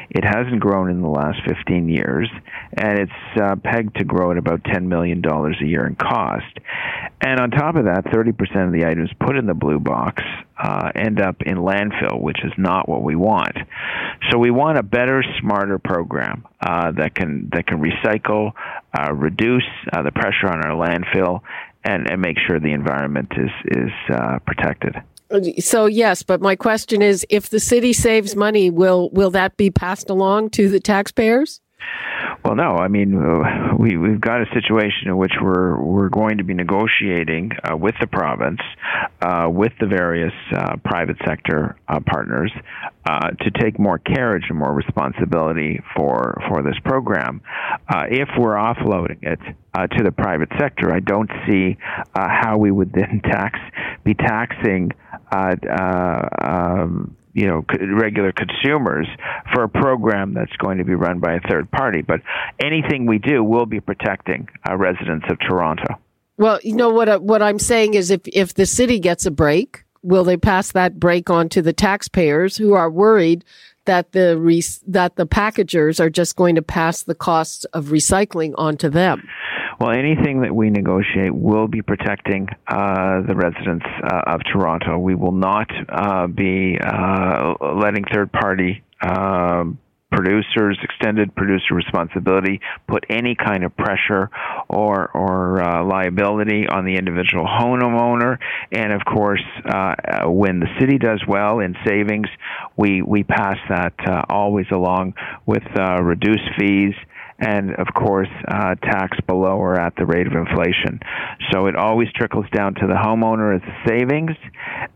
It 0.09 0.24
hasn't 0.24 0.59
grown 0.59 0.90
in 0.90 1.03
the 1.03 1.09
last 1.09 1.38
15 1.46 1.88
years, 1.88 2.31
and 2.72 2.98
it's 2.98 3.40
uh, 3.40 3.57
pegged 3.57 3.96
to 3.98 4.05
grow 4.05 4.31
at 4.31 4.38
about 4.38 4.62
$10 4.64 4.85
million 4.85 5.22
a 5.24 5.66
year 5.66 5.87
in 5.87 5.94
cost. 5.96 6.59
And 7.20 7.38
on 7.40 7.50
top 7.50 7.76
of 7.76 7.85
that, 7.85 8.07
30% 8.07 8.66
of 8.66 8.72
the 8.72 8.87
items 8.87 9.11
put 9.20 9.37
in 9.37 9.46
the 9.46 9.55
blue 9.55 9.79
box 9.79 10.22
uh, 10.62 10.90
end 10.94 11.20
up 11.20 11.37
in 11.42 11.57
landfill, 11.57 12.20
which 12.20 12.38
is 12.44 12.53
not 12.59 12.88
what 12.88 13.03
we 13.03 13.16
want. 13.16 13.57
So 14.31 14.38
we 14.38 14.51
want 14.51 14.79
a 14.79 14.83
better, 14.83 15.25
smarter 15.40 15.79
program 15.79 16.46
uh, 16.61 16.92
that 16.92 17.14
can 17.14 17.49
that 17.53 17.66
can 17.66 17.81
recycle, 17.81 18.53
uh, 18.99 19.12
reduce 19.12 19.64
uh, 19.92 20.03
the 20.03 20.12
pressure 20.12 20.49
on 20.49 20.64
our 20.64 20.77
landfill, 20.77 21.40
and, 21.85 22.11
and 22.11 22.20
make 22.20 22.37
sure 22.46 22.61
the 22.61 22.73
environment 22.73 23.33
is 23.37 23.51
is 23.64 23.90
uh, 24.12 24.38
protected. 24.46 24.96
So 25.61 25.87
yes, 25.87 26.23
but 26.23 26.40
my 26.40 26.57
question 26.57 27.03
is, 27.03 27.25
if 27.31 27.49
the 27.49 27.61
city 27.61 27.92
saves 27.92 28.35
money, 28.35 28.68
will 28.68 29.11
will 29.11 29.31
that 29.31 29.57
be 29.57 29.70
passed 29.70 30.11
along 30.11 30.51
to 30.51 30.68
the 30.68 30.81
taxpayers? 30.81 31.61
Well, 32.45 32.55
no. 32.55 32.77
I 32.77 32.88
mean, 32.88 33.14
uh, 33.14 33.77
we 33.79 33.97
we've 33.97 34.21
got 34.21 34.40
a 34.40 34.47
situation 34.55 35.09
in 35.09 35.16
which 35.16 35.33
we're 35.40 35.81
we're 35.81 36.09
going 36.09 36.38
to 36.38 36.45
be 36.45 36.55
negotiating 36.55 37.53
uh, 37.64 37.77
with 37.77 37.95
the 38.01 38.07
province, 38.07 38.61
uh, 39.21 39.49
with 39.51 39.73
the 39.81 39.87
various 39.87 40.33
uh, 40.55 40.77
private 40.85 41.16
sector 41.27 41.77
uh, 41.88 42.01
partners, 42.01 42.53
uh, 43.05 43.31
to 43.31 43.51
take 43.51 43.79
more 43.79 43.99
carriage 43.99 44.45
and 44.49 44.59
more 44.59 44.73
responsibility 44.73 45.81
for 45.95 46.40
for 46.49 46.62
this 46.62 46.79
program. 46.85 47.40
if 48.09 48.29
we're 48.38 48.57
offloading 48.57 49.23
it 49.23 49.40
to 49.97 50.03
the 50.03 50.12
private 50.12 50.49
sector, 50.59 50.93
I 50.95 51.01
don't 51.01 51.31
see 51.47 51.77
how 52.14 52.57
we 52.59 52.71
would 52.71 52.93
then 52.93 53.21
tax 53.25 53.59
be 54.05 54.14
taxing. 54.14 54.93
Um, 55.33 57.16
you 57.33 57.47
know 57.47 57.64
regular 57.95 58.33
consumers 58.33 59.07
for 59.53 59.64
a 59.64 59.69
program 59.69 60.35
that's 60.35 60.55
going 60.59 60.79
to 60.79 60.85
be 60.85 60.95
run 60.95 61.21
by 61.21 61.35
a 61.35 61.40
third 61.49 61.71
party. 61.71 62.03
But 62.03 62.21
anything 62.62 63.07
we 63.07 63.19
do 63.19 63.43
will 63.45 63.66
be 63.66 63.81
protecting 63.81 64.49
uh, 64.69 64.77
residents 64.77 65.27
of 65.31 65.38
Toronto. 65.40 65.99
Well, 66.37 66.59
you 66.62 66.75
know 66.75 66.90
what? 66.90 67.09
Uh, 67.09 67.19
what 67.19 67.43
I'm 67.43 67.59
saying 67.59 67.95
is, 67.95 68.11
if 68.11 68.23
if 68.27 68.55
the 68.55 68.66
city 68.66 68.99
gets 68.99 69.27
a 69.27 69.31
break, 69.31 69.85
will 70.03 70.25
they 70.25 70.37
pass 70.37 70.73
that 70.73 70.99
break 70.99 71.31
on 71.31 71.49
to 71.51 71.62
the 71.62 71.73
taxpayers 71.73 72.57
who 72.57 72.73
are 72.73 72.90
worried 72.90 73.45
that 73.85 74.12
the 74.12 74.38
re- 74.38 74.62
that 74.87 75.16
the 75.16 75.27
packagers 75.27 76.01
are 76.01 76.11
just 76.11 76.37
going 76.37 76.55
to 76.55 76.62
pass 76.62 77.03
the 77.03 77.14
costs 77.14 77.64
of 77.66 77.87
recycling 77.87 78.55
onto 78.57 78.88
them? 78.88 79.29
Well, 79.81 79.93
anything 79.93 80.43
that 80.43 80.55
we 80.55 80.69
negotiate 80.69 81.35
will 81.35 81.66
be 81.66 81.81
protecting 81.81 82.49
uh, 82.69 83.23
the 83.23 83.35
residents 83.35 83.87
uh, 84.05 84.21
of 84.27 84.43
Toronto. 84.53 84.99
We 84.99 85.14
will 85.14 85.33
not 85.33 85.71
uh, 85.88 86.27
be 86.27 86.79
uh, 86.79 87.55
letting 87.81 88.05
third 88.12 88.31
party 88.31 88.85
um, 89.01 89.79
producers, 90.12 90.79
extended 90.83 91.35
producer 91.35 91.75
responsibility, 91.75 92.61
put 92.88 93.07
any 93.09 93.35
kind 93.35 93.64
of 93.64 93.75
pressure 93.75 94.29
or 94.69 95.09
or 95.14 95.62
uh, 95.62 95.83
liability 95.83 96.66
on 96.69 96.85
the 96.85 96.97
individual 96.97 97.47
homeowner. 97.47 98.37
And 98.73 98.93
of 98.93 99.01
course, 99.07 99.45
uh, 99.64 99.95
when 100.27 100.61
the 100.61 100.69
city 100.79 100.99
does 100.99 101.23
well 101.27 101.61
in 101.61 101.75
savings, 101.87 102.29
we 102.77 103.01
we 103.01 103.23
pass 103.23 103.57
that 103.71 103.95
uh, 104.07 104.25
always 104.29 104.66
along 104.71 105.14
with 105.47 105.64
uh, 105.75 106.03
reduced 106.03 106.51
fees 106.59 106.93
and 107.40 107.74
of 107.76 107.87
course 107.94 108.29
uh, 108.48 108.74
tax 108.76 109.18
below 109.26 109.57
or 109.57 109.81
at 109.81 109.94
the 109.96 110.07
rate 110.07 110.26
of 110.26 110.35
inflation. 110.35 111.00
So 111.50 111.66
it 111.66 111.76
always 111.76 112.09
trickles 112.12 112.46
down 112.53 112.74
to 112.74 112.87
the 112.87 112.94
homeowner 112.94 113.57
as 113.57 113.62
a 113.62 113.88
savings, 113.88 114.37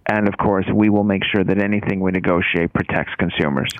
and 0.06 0.28
of 0.28 0.36
course 0.36 0.66
we 0.72 0.90
will 0.90 1.04
make 1.04 1.22
sure 1.24 1.42
that 1.42 1.58
anything 1.58 2.00
we 2.00 2.12
negotiate 2.12 2.72
protects 2.72 3.14
consumers. 3.18 3.70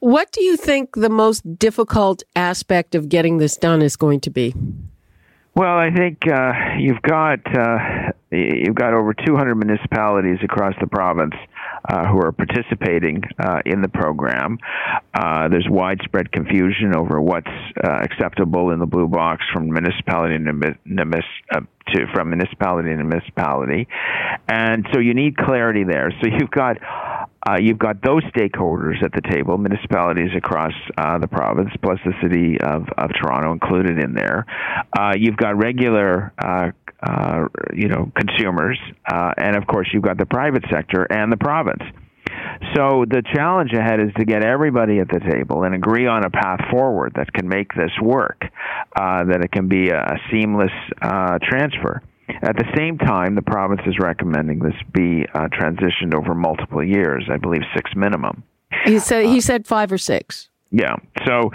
What 0.00 0.32
do 0.32 0.42
you 0.42 0.56
think 0.56 0.94
the 0.94 1.08
most 1.10 1.58
difficult 1.58 2.22
aspect 2.34 2.94
of 2.94 3.08
getting 3.08 3.38
this 3.38 3.56
done 3.56 3.82
is 3.82 3.96
going 3.96 4.20
to 4.20 4.30
be? 4.30 4.54
Well, 5.54 5.76
I 5.76 5.90
think 5.90 6.18
uh, 6.30 6.52
you've 6.78 7.02
got 7.02 7.40
uh, 7.56 8.12
you've 8.30 8.76
got 8.76 8.94
over 8.94 9.12
200 9.12 9.56
municipalities 9.56 10.38
across 10.44 10.74
the 10.80 10.86
province 10.86 11.34
who 11.88 12.18
are 12.20 12.32
participating 12.32 13.22
uh, 13.38 13.60
in 13.64 13.82
the 13.82 13.88
program. 13.88 14.58
Uh, 15.14 15.48
there's 15.48 15.66
widespread 15.68 16.30
confusion 16.32 16.94
over 16.94 17.20
what's 17.20 17.46
uh, 17.82 17.98
acceptable 18.02 18.70
in 18.70 18.78
the 18.78 18.86
blue 18.86 19.08
box 19.08 19.42
from 19.52 19.70
municipality 19.70 20.36
to, 20.38 21.60
to 21.94 22.06
from 22.14 22.30
municipality 22.30 22.90
to 22.90 23.04
municipality, 23.04 23.88
and 24.48 24.86
so 24.92 25.00
you 25.00 25.14
need 25.14 25.36
clarity 25.36 25.84
there. 25.84 26.12
So 26.20 26.28
you've 26.28 26.50
got 26.50 26.76
uh, 27.48 27.56
you've 27.60 27.78
got 27.78 28.02
those 28.02 28.22
stakeholders 28.24 29.02
at 29.02 29.12
the 29.12 29.22
table, 29.22 29.56
municipalities 29.56 30.30
across 30.36 30.72
uh, 30.98 31.18
the 31.18 31.28
province, 31.28 31.70
plus 31.80 31.98
the 32.04 32.12
city 32.20 32.60
of, 32.60 32.86
of 32.98 33.10
Toronto 33.14 33.52
included 33.52 33.98
in 33.98 34.12
there. 34.12 34.44
Uh, 34.98 35.14
you've 35.16 35.36
got 35.36 35.56
regular, 35.56 36.32
uh, 37.00 37.10
uh, 37.10 37.46
you 37.74 37.88
know, 37.88 38.10
consumers, 38.16 38.78
uh, 39.10 39.32
and 39.36 39.56
of 39.56 39.66
course 39.66 39.88
you've 39.92 40.02
got 40.02 40.18
the 40.18 40.26
private 40.26 40.64
sector 40.70 41.06
and 41.10 41.30
the 41.30 41.36
province. 41.36 41.82
So 42.74 43.04
the 43.08 43.22
challenge 43.34 43.72
ahead 43.72 44.00
is 44.00 44.12
to 44.16 44.24
get 44.24 44.44
everybody 44.44 44.98
at 44.98 45.08
the 45.08 45.20
table 45.20 45.62
and 45.62 45.74
agree 45.74 46.06
on 46.06 46.24
a 46.24 46.30
path 46.30 46.60
forward 46.70 47.12
that 47.16 47.32
can 47.32 47.48
make 47.48 47.72
this 47.74 47.92
work, 48.02 48.42
that 48.96 49.40
it 49.42 49.52
can 49.52 49.68
be 49.68 49.90
a 49.90 50.16
seamless 50.30 50.72
transfer. 51.42 52.02
At 52.42 52.56
the 52.56 52.66
same 52.76 52.98
time, 52.98 53.34
the 53.34 53.42
province 53.42 53.80
is 53.86 53.98
recommending 53.98 54.58
this 54.58 54.74
be 54.92 55.24
uh, 55.34 55.48
transitioned 55.48 56.14
over 56.14 56.34
multiple 56.34 56.84
years. 56.84 57.24
I 57.32 57.38
believe 57.38 57.62
six 57.74 57.90
minimum. 57.96 58.42
He 58.84 58.98
said 58.98 59.26
he 59.26 59.40
said 59.40 59.66
five 59.66 59.90
or 59.90 59.98
six. 59.98 60.50
Yeah. 60.70 60.96
So, 61.26 61.50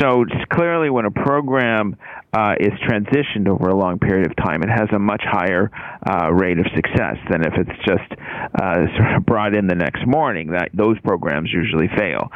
so 0.00 0.24
clearly, 0.50 0.90
when 0.90 1.04
a 1.04 1.10
program 1.10 1.96
uh, 2.34 2.54
is 2.58 2.72
transitioned 2.88 3.46
over 3.46 3.68
a 3.68 3.76
long 3.76 3.98
period 3.98 4.26
of 4.26 4.36
time, 4.36 4.62
it 4.62 4.70
has 4.70 4.88
a 4.94 4.98
much 4.98 5.22
higher 5.22 5.70
uh, 6.08 6.32
rate 6.32 6.58
of 6.58 6.66
success 6.74 7.16
than 7.30 7.42
if 7.42 7.52
it's 7.58 7.78
just 7.86 8.20
uh, 8.60 8.86
sort 8.96 9.16
of 9.16 9.26
brought 9.26 9.54
in 9.54 9.66
the 9.66 9.74
next 9.74 10.06
morning. 10.06 10.52
That 10.52 10.70
those 10.72 10.98
programs 11.00 11.50
usually 11.52 11.88
fail. 11.96 12.30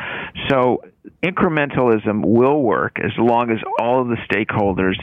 So, 0.51 0.83
incrementalism 1.23 2.25
will 2.25 2.63
work 2.63 2.99
as 3.03 3.13
long 3.19 3.51
as 3.51 3.59
all 3.81 4.03
of 4.03 4.09
the 4.09 4.17
stakeholders 4.31 4.97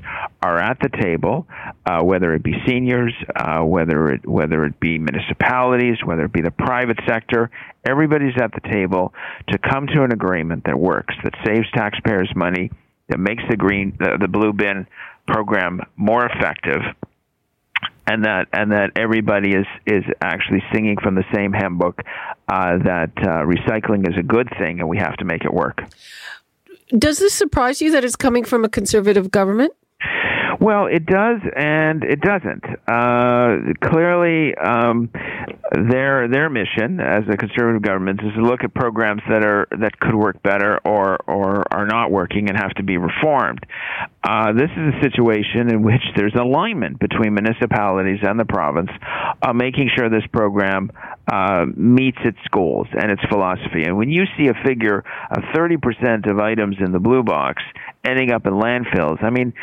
are 0.44 0.60
at 0.60 0.78
the 0.80 0.90
table, 1.02 1.48
uh, 1.86 2.04
whether 2.04 2.34
it 2.36 2.44
be 2.44 2.54
seniors, 2.68 3.14
uh, 3.36 3.62
whether 3.62 4.10
it 4.10 4.28
whether 4.28 4.64
it 4.66 4.80
be 4.80 5.00
municipalities, 5.00 5.98
whether 6.06 6.26
it 6.26 6.34
be 6.34 6.42
the 6.42 6.52
private 6.52 7.00
sector. 7.08 7.50
Everybody's 7.84 8.36
at 8.40 8.52
the 8.54 8.70
table 8.70 9.14
to 9.50 9.58
come 9.58 9.88
to 9.88 10.04
an 10.04 10.14
agreement 10.14 10.64
that 10.66 10.78
works, 10.78 11.16
that 11.24 11.34
saves 11.46 11.70
taxpayers 11.74 12.32
money, 12.36 12.70
that 13.10 13.20
makes 13.20 13.44
the 13.50 13.58
green 13.58 13.96
the, 14.00 14.18
the 14.20 14.28
blue 14.28 14.54
bin 14.54 14.88
program 15.28 15.82
more 15.96 16.26
effective 16.26 16.82
and 18.08 18.26
that 18.26 18.48
and 18.54 18.72
that 18.72 18.92
everybody 18.96 19.52
is 19.54 19.66
is 19.86 20.04
actually 20.22 20.64
singing 20.74 20.98
from 21.02 21.16
the 21.16 21.24
same 21.34 21.54
hymn 21.54 21.78
book 21.78 22.02
uh, 22.48 22.78
that 22.78 23.12
uh, 23.18 23.44
recycling 23.46 24.08
is 24.08 24.18
a 24.18 24.24
good 24.24 24.50
thing 24.58 24.80
and 24.80 24.90
we 24.90 24.98
have 24.98 25.16
to 25.18 25.26
make 25.26 25.46
it 25.46 25.54
work. 25.54 25.82
Does 26.98 27.18
this 27.18 27.34
surprise 27.34 27.82
you 27.82 27.92
that 27.92 28.04
it's 28.04 28.16
coming 28.16 28.44
from 28.44 28.66
a 28.66 28.70
conservative 28.70 29.32
government? 29.32 29.74
Well, 30.60 30.88
it 30.88 31.06
does 31.06 31.40
and 31.56 32.04
it 32.04 32.22
doesn't. 32.22 32.64
Uh, 32.88 33.74
clearly, 33.82 34.56
um, 34.56 35.10
their 35.72 36.28
their 36.28 36.50
mission 36.50 37.00
as 37.00 37.24
a 37.32 37.38
conservative 37.38 37.82
government 37.82 38.22
is 38.24 38.34
to 38.36 38.42
look 38.42 38.64
at 38.64 38.74
programs 38.74 39.22
that 39.30 39.44
are 39.44 39.68
that 39.80 40.00
could 40.00 40.16
work 40.16 40.42
better 40.44 40.80
or 40.86 41.18
or 41.28 41.64
are 41.74 41.86
not 41.86 42.12
working 42.12 42.50
and 42.50 42.58
have 42.58 42.72
to 42.76 42.84
be 42.84 42.98
reformed. 42.98 43.66
Uh, 44.24 44.54
this 44.54 44.70
is 44.72 44.94
a 44.96 45.04
situation 45.04 45.70
in 45.70 45.84
which 45.84 46.02
there's 46.16 46.34
alignment 46.36 46.98
between 47.00 47.34
municipalities 47.34 48.20
and 48.22 48.40
the 48.40 48.46
province, 48.46 48.90
uh, 49.42 49.52
making 49.52 49.90
sure 49.96 50.10
this 50.10 50.26
program 50.32 50.90
uh, 51.32 51.66
meets 51.76 52.18
its 52.24 52.40
goals 52.52 52.88
and 52.94 53.12
its 53.12 53.22
philosophy. 53.30 53.84
And 53.84 53.98
when 53.98 54.10
you 54.10 54.24
see 54.38 54.48
a 54.48 54.54
figure 54.66 55.04
of 55.30 55.44
30% 55.54 56.30
of 56.30 56.40
items 56.40 56.78
in 56.80 56.94
the 56.94 57.00
blue 57.00 57.24
box 57.24 57.62
ending 58.06 58.32
up 58.32 58.46
in 58.46 58.54
landfills. 58.54 59.24
I 59.24 59.30
mean, 59.30 59.54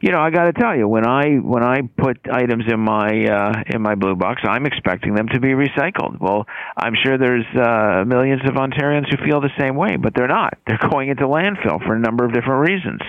you 0.00 0.10
know, 0.10 0.18
I 0.18 0.30
got 0.30 0.44
to 0.44 0.52
tell 0.52 0.76
you, 0.76 0.88
when 0.88 1.06
I 1.06 1.36
when 1.36 1.62
I 1.62 1.82
put 1.82 2.18
items 2.30 2.64
in 2.66 2.80
my 2.80 3.08
uh, 3.08 3.62
in 3.66 3.82
my 3.82 3.94
blue 3.94 4.16
box, 4.16 4.42
I'm 4.44 4.66
expecting 4.66 5.14
them 5.14 5.28
to 5.28 5.40
be 5.40 5.48
recycled. 5.48 6.20
Well, 6.20 6.46
I'm 6.76 6.94
sure 7.04 7.18
there's 7.18 7.46
uh, 7.54 8.04
millions 8.06 8.42
of 8.44 8.54
Ontarians 8.54 9.06
who 9.10 9.24
feel 9.24 9.40
the 9.40 9.52
same 9.58 9.76
way, 9.76 9.96
but 9.96 10.14
they're 10.14 10.28
not. 10.28 10.58
They're 10.66 10.80
going 10.90 11.10
into 11.10 11.24
landfill 11.24 11.84
for 11.86 11.94
a 11.94 12.00
number 12.00 12.24
of 12.24 12.32
different 12.32 12.68
reasons, 12.68 13.00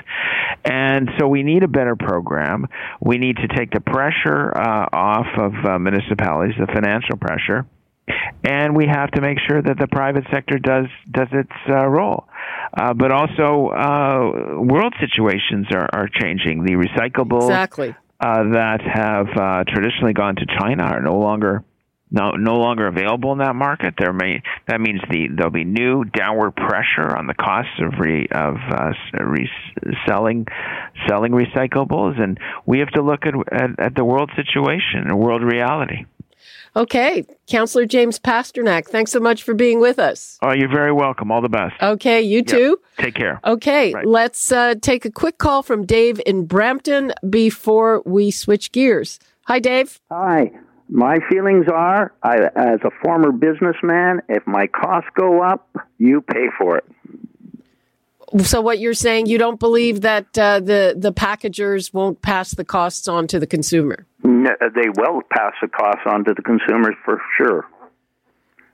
and 0.65 0.92
so 1.17 1.27
we 1.27 1.43
need 1.43 1.63
a 1.63 1.67
better 1.67 1.95
program. 1.95 2.67
We 3.01 3.17
need 3.17 3.37
to 3.37 3.47
take 3.47 3.71
the 3.71 3.81
pressure 3.81 4.51
uh, 4.55 4.87
off 4.91 5.27
of 5.37 5.53
uh, 5.65 5.79
municipalities, 5.79 6.55
the 6.59 6.67
financial 6.67 7.17
pressure 7.17 7.65
and 8.43 8.75
we 8.75 8.85
have 8.85 9.11
to 9.11 9.21
make 9.21 9.37
sure 9.47 9.61
that 9.61 9.77
the 9.79 9.87
private 9.87 10.25
sector 10.31 10.59
does 10.59 10.87
does 11.09 11.27
its 11.31 11.51
uh, 11.69 11.87
role. 11.87 12.27
Uh, 12.75 12.93
but 12.93 13.11
also, 13.11 13.69
uh, 13.69 14.61
world 14.61 14.93
situations 14.99 15.67
are, 15.71 15.87
are 15.93 16.09
changing. 16.21 16.63
The 16.63 16.73
recyclables 16.73 17.43
exactly. 17.43 17.95
Uh, 18.19 18.51
that 18.53 18.81
have 18.81 19.27
uh, 19.35 19.63
traditionally 19.67 20.13
gone 20.13 20.35
to 20.35 20.45
China 20.59 20.83
are 20.83 21.01
no 21.01 21.17
longer 21.17 21.63
no 22.13 22.31
no 22.31 22.57
longer 22.57 22.87
available 22.87 23.33
in 23.33 23.39
that 23.39 23.55
market. 23.55 23.95
There 23.97 24.13
may 24.13 24.41
that 24.67 24.79
means 24.79 25.01
the 25.09 25.27
there'll 25.35 25.51
be 25.51 25.65
new 25.65 26.05
downward 26.05 26.55
pressure 26.55 27.17
on 27.17 27.27
the 27.27 27.33
costs 27.33 27.73
of 27.79 27.99
re, 27.99 28.27
of 28.31 28.55
uh, 28.71 28.93
reselling 29.19 30.45
selling 31.07 31.31
recyclables, 31.31 32.21
and 32.21 32.39
we 32.65 32.79
have 32.79 32.89
to 32.91 33.01
look 33.01 33.25
at, 33.25 33.33
at 33.51 33.79
at 33.79 33.95
the 33.95 34.05
world 34.05 34.31
situation 34.35 35.01
and 35.07 35.19
world 35.19 35.43
reality. 35.43 36.05
Okay. 36.75 37.25
Councillor 37.47 37.85
James 37.85 38.17
Pasternak, 38.17 38.87
thanks 38.87 39.11
so 39.11 39.19
much 39.19 39.43
for 39.43 39.53
being 39.53 39.79
with 39.79 39.99
us. 39.99 40.39
Oh, 40.41 40.53
you're 40.53 40.71
very 40.71 40.91
welcome. 40.91 41.31
All 41.31 41.41
the 41.41 41.49
best. 41.49 41.75
Okay. 41.81 42.21
You 42.21 42.37
yep. 42.37 42.47
too. 42.47 42.79
Take 42.97 43.13
care. 43.13 43.39
Okay. 43.45 43.93
Right. 43.93 44.07
Let's 44.07 44.51
uh, 44.51 44.75
take 44.81 45.05
a 45.05 45.11
quick 45.11 45.37
call 45.37 45.61
from 45.61 45.85
Dave 45.85 46.19
in 46.25 46.45
Brampton 46.45 47.13
before 47.29 48.01
we 48.05 48.31
switch 48.31 48.71
gears. 48.71 49.19
Hi, 49.43 49.59
Dave. 49.59 49.99
Hi. 50.09 50.51
My 50.89 51.17
feelings 51.29 51.65
are, 51.73 52.13
I, 52.21 52.35
as 52.55 52.79
a 52.83 52.91
former 53.03 53.31
businessman, 53.31 54.21
if 54.29 54.45
my 54.45 54.67
costs 54.67 55.09
go 55.15 55.41
up, 55.41 55.67
you 55.97 56.21
pay 56.21 56.47
for 56.57 56.77
it. 56.77 56.85
So 58.41 58.61
what 58.61 58.79
you're 58.79 58.93
saying, 58.93 59.27
you 59.27 59.37
don't 59.37 59.59
believe 59.59 60.01
that 60.01 60.37
uh, 60.37 60.59
the 60.59 60.95
the 60.97 61.11
packagers 61.11 61.93
won't 61.93 62.21
pass 62.21 62.51
the 62.55 62.65
costs 62.65 63.07
on 63.07 63.27
to 63.27 63.39
the 63.39 63.45
consumer? 63.45 64.07
No, 64.23 64.49
they 64.59 64.89
will 64.89 65.21
pass 65.31 65.53
the 65.61 65.67
costs 65.67 66.01
on 66.07 66.25
to 66.25 66.33
the 66.33 66.41
consumers 66.41 66.95
for 67.05 67.21
sure. 67.37 67.67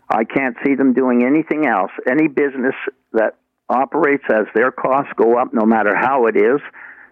I 0.10 0.24
can't 0.24 0.56
see 0.66 0.76
them 0.76 0.94
doing 0.94 1.24
anything 1.26 1.68
else. 1.68 1.92
Any 2.10 2.28
business 2.30 2.76
that 3.12 3.36
operates 3.68 4.24
as 4.32 4.46
their 4.56 4.72
costs 4.72 5.12
go 5.18 5.38
up, 5.38 5.54
no 5.54 5.66
matter 5.66 5.94
how 5.96 6.26
it 6.28 6.38
is, 6.38 6.62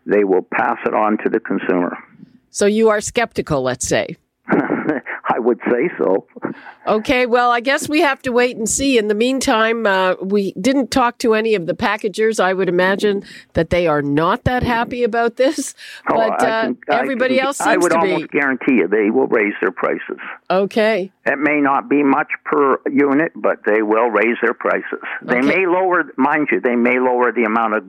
they 0.06 0.24
will 0.24 0.42
pass 0.42 0.78
it 0.86 0.94
on 0.94 1.18
to 1.24 1.30
the 1.30 1.40
consumer. 1.40 1.98
So 2.50 2.66
you 2.66 2.90
are 2.90 3.02
skeptical, 3.02 3.62
let's 3.62 3.88
say. 3.88 4.16
I 5.38 5.40
would 5.40 5.60
say 5.70 5.88
so. 6.00 6.26
Okay, 6.88 7.28
well, 7.28 7.52
I 7.52 7.60
guess 7.60 7.88
we 7.88 8.02
have 8.02 8.24
to 8.24 8.32
wait 8.32 8.58
and 8.58 8.68
see. 8.68 8.98
In 8.98 9.08
the 9.08 9.14
meantime, 9.14 9.86
uh, 9.86 10.16
we 10.20 10.52
didn't 10.54 10.90
talk 10.90 11.20
to 11.20 11.36
any 11.36 11.54
of 11.54 11.68
the 11.68 11.76
packagers. 11.76 12.40
I 12.40 12.54
would 12.54 12.68
imagine 12.70 13.24
that 13.54 13.70
they 13.70 13.86
are 13.86 14.02
not 14.02 14.46
that 14.46 14.64
happy 14.64 15.04
about 15.04 15.36
this, 15.36 15.76
Oh, 16.10 16.16
but 16.16 16.42
I 16.42 16.48
uh, 16.50 16.62
can- 16.64 16.78
everybody 16.90 17.36
can- 17.38 17.46
else 17.46 17.58
seems 17.60 17.84
to 17.84 17.90
be. 17.90 17.96
I 17.96 18.00
would 18.00 18.10
almost 18.10 18.32
be. 18.32 18.40
guarantee 18.40 18.74
you 18.78 18.88
they 18.88 19.12
will 19.12 19.28
raise 19.28 19.54
their 19.62 19.70
prices. 19.72 20.18
Okay. 20.50 21.12
It 21.28 21.38
may 21.38 21.62
not 21.62 21.88
be 21.88 22.02
much 22.02 22.32
per 22.44 22.80
unit, 22.90 23.34
but 23.36 23.60
they 23.64 23.84
will 23.84 24.08
raise 24.10 24.38
their 24.42 24.56
prices. 24.56 25.00
They 25.22 25.38
Okay. 25.38 25.48
may 25.48 25.68
lower, 25.68 26.12
mind 26.18 26.48
you, 26.52 26.62
they 26.62 26.76
may 26.76 27.00
lower 27.00 27.32
the 27.32 27.44
amount 27.44 27.76
of 27.76 27.84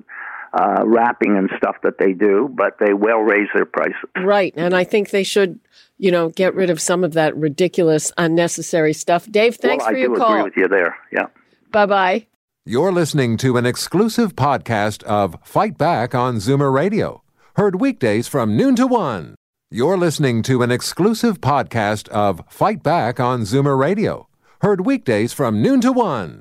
uh, 0.53 0.83
wrapping 0.87 1.37
and 1.37 1.51
stuff 1.57 1.77
that 1.83 1.99
they 1.99 2.13
do, 2.13 2.49
but 2.53 2.79
they 2.79 2.93
will 2.93 3.21
raise 3.21 3.49
their 3.55 3.67
prices. 3.67 3.95
Right. 4.17 4.53
And 4.57 4.75
I 4.75 4.85
think 4.85 5.11
they 5.11 5.25
should, 5.25 5.59
you 5.99 6.11
know, 6.11 6.31
get 6.31 6.55
rid 6.55 6.71
of 6.71 6.81
some 6.81 7.05
of 7.05 7.13
that 7.15 7.37
ridiculous, 7.37 8.13
unnecessary 8.19 8.93
stuff. 8.93 9.31
Dave, 9.31 9.57
thanks 9.57 9.83
well, 9.83 9.91
for 9.91 9.97
I 9.97 10.01
your 10.01 10.09
do 10.09 10.15
agree 10.15 10.27
call. 10.27 10.45
with 10.45 10.57
you 10.57 10.69
there. 10.69 10.97
Yeah. 11.13 11.27
Bye 11.73 11.87
bye. 11.87 12.27
You're 12.65 12.93
listening 12.93 13.37
to 13.39 13.57
an 13.57 13.65
exclusive 13.65 14.37
podcast 14.37 15.03
of 15.05 15.37
Fight 15.43 15.79
Back 15.79 16.15
on 16.15 16.37
Zoomer 16.37 16.73
Radio, 16.73 17.23
heard 17.57 17.81
weekdays 17.81 18.29
from 18.29 18.57
noon 18.57 18.77
to 18.77 18.87
one. 18.87 19.35
You're 19.71 19.97
listening 19.99 20.43
to 20.45 20.63
an 20.63 20.71
exclusive 20.71 21.41
podcast 21.41 22.09
of 22.09 22.43
Fight 22.49 22.83
Back 22.83 23.21
on 23.21 23.43
Zoomer 23.43 23.79
Radio, 23.79 24.29
heard 24.61 24.85
weekdays 24.85 25.33
from 25.33 25.63
noon 25.63 25.81
to 25.83 25.93
one. 25.93 26.41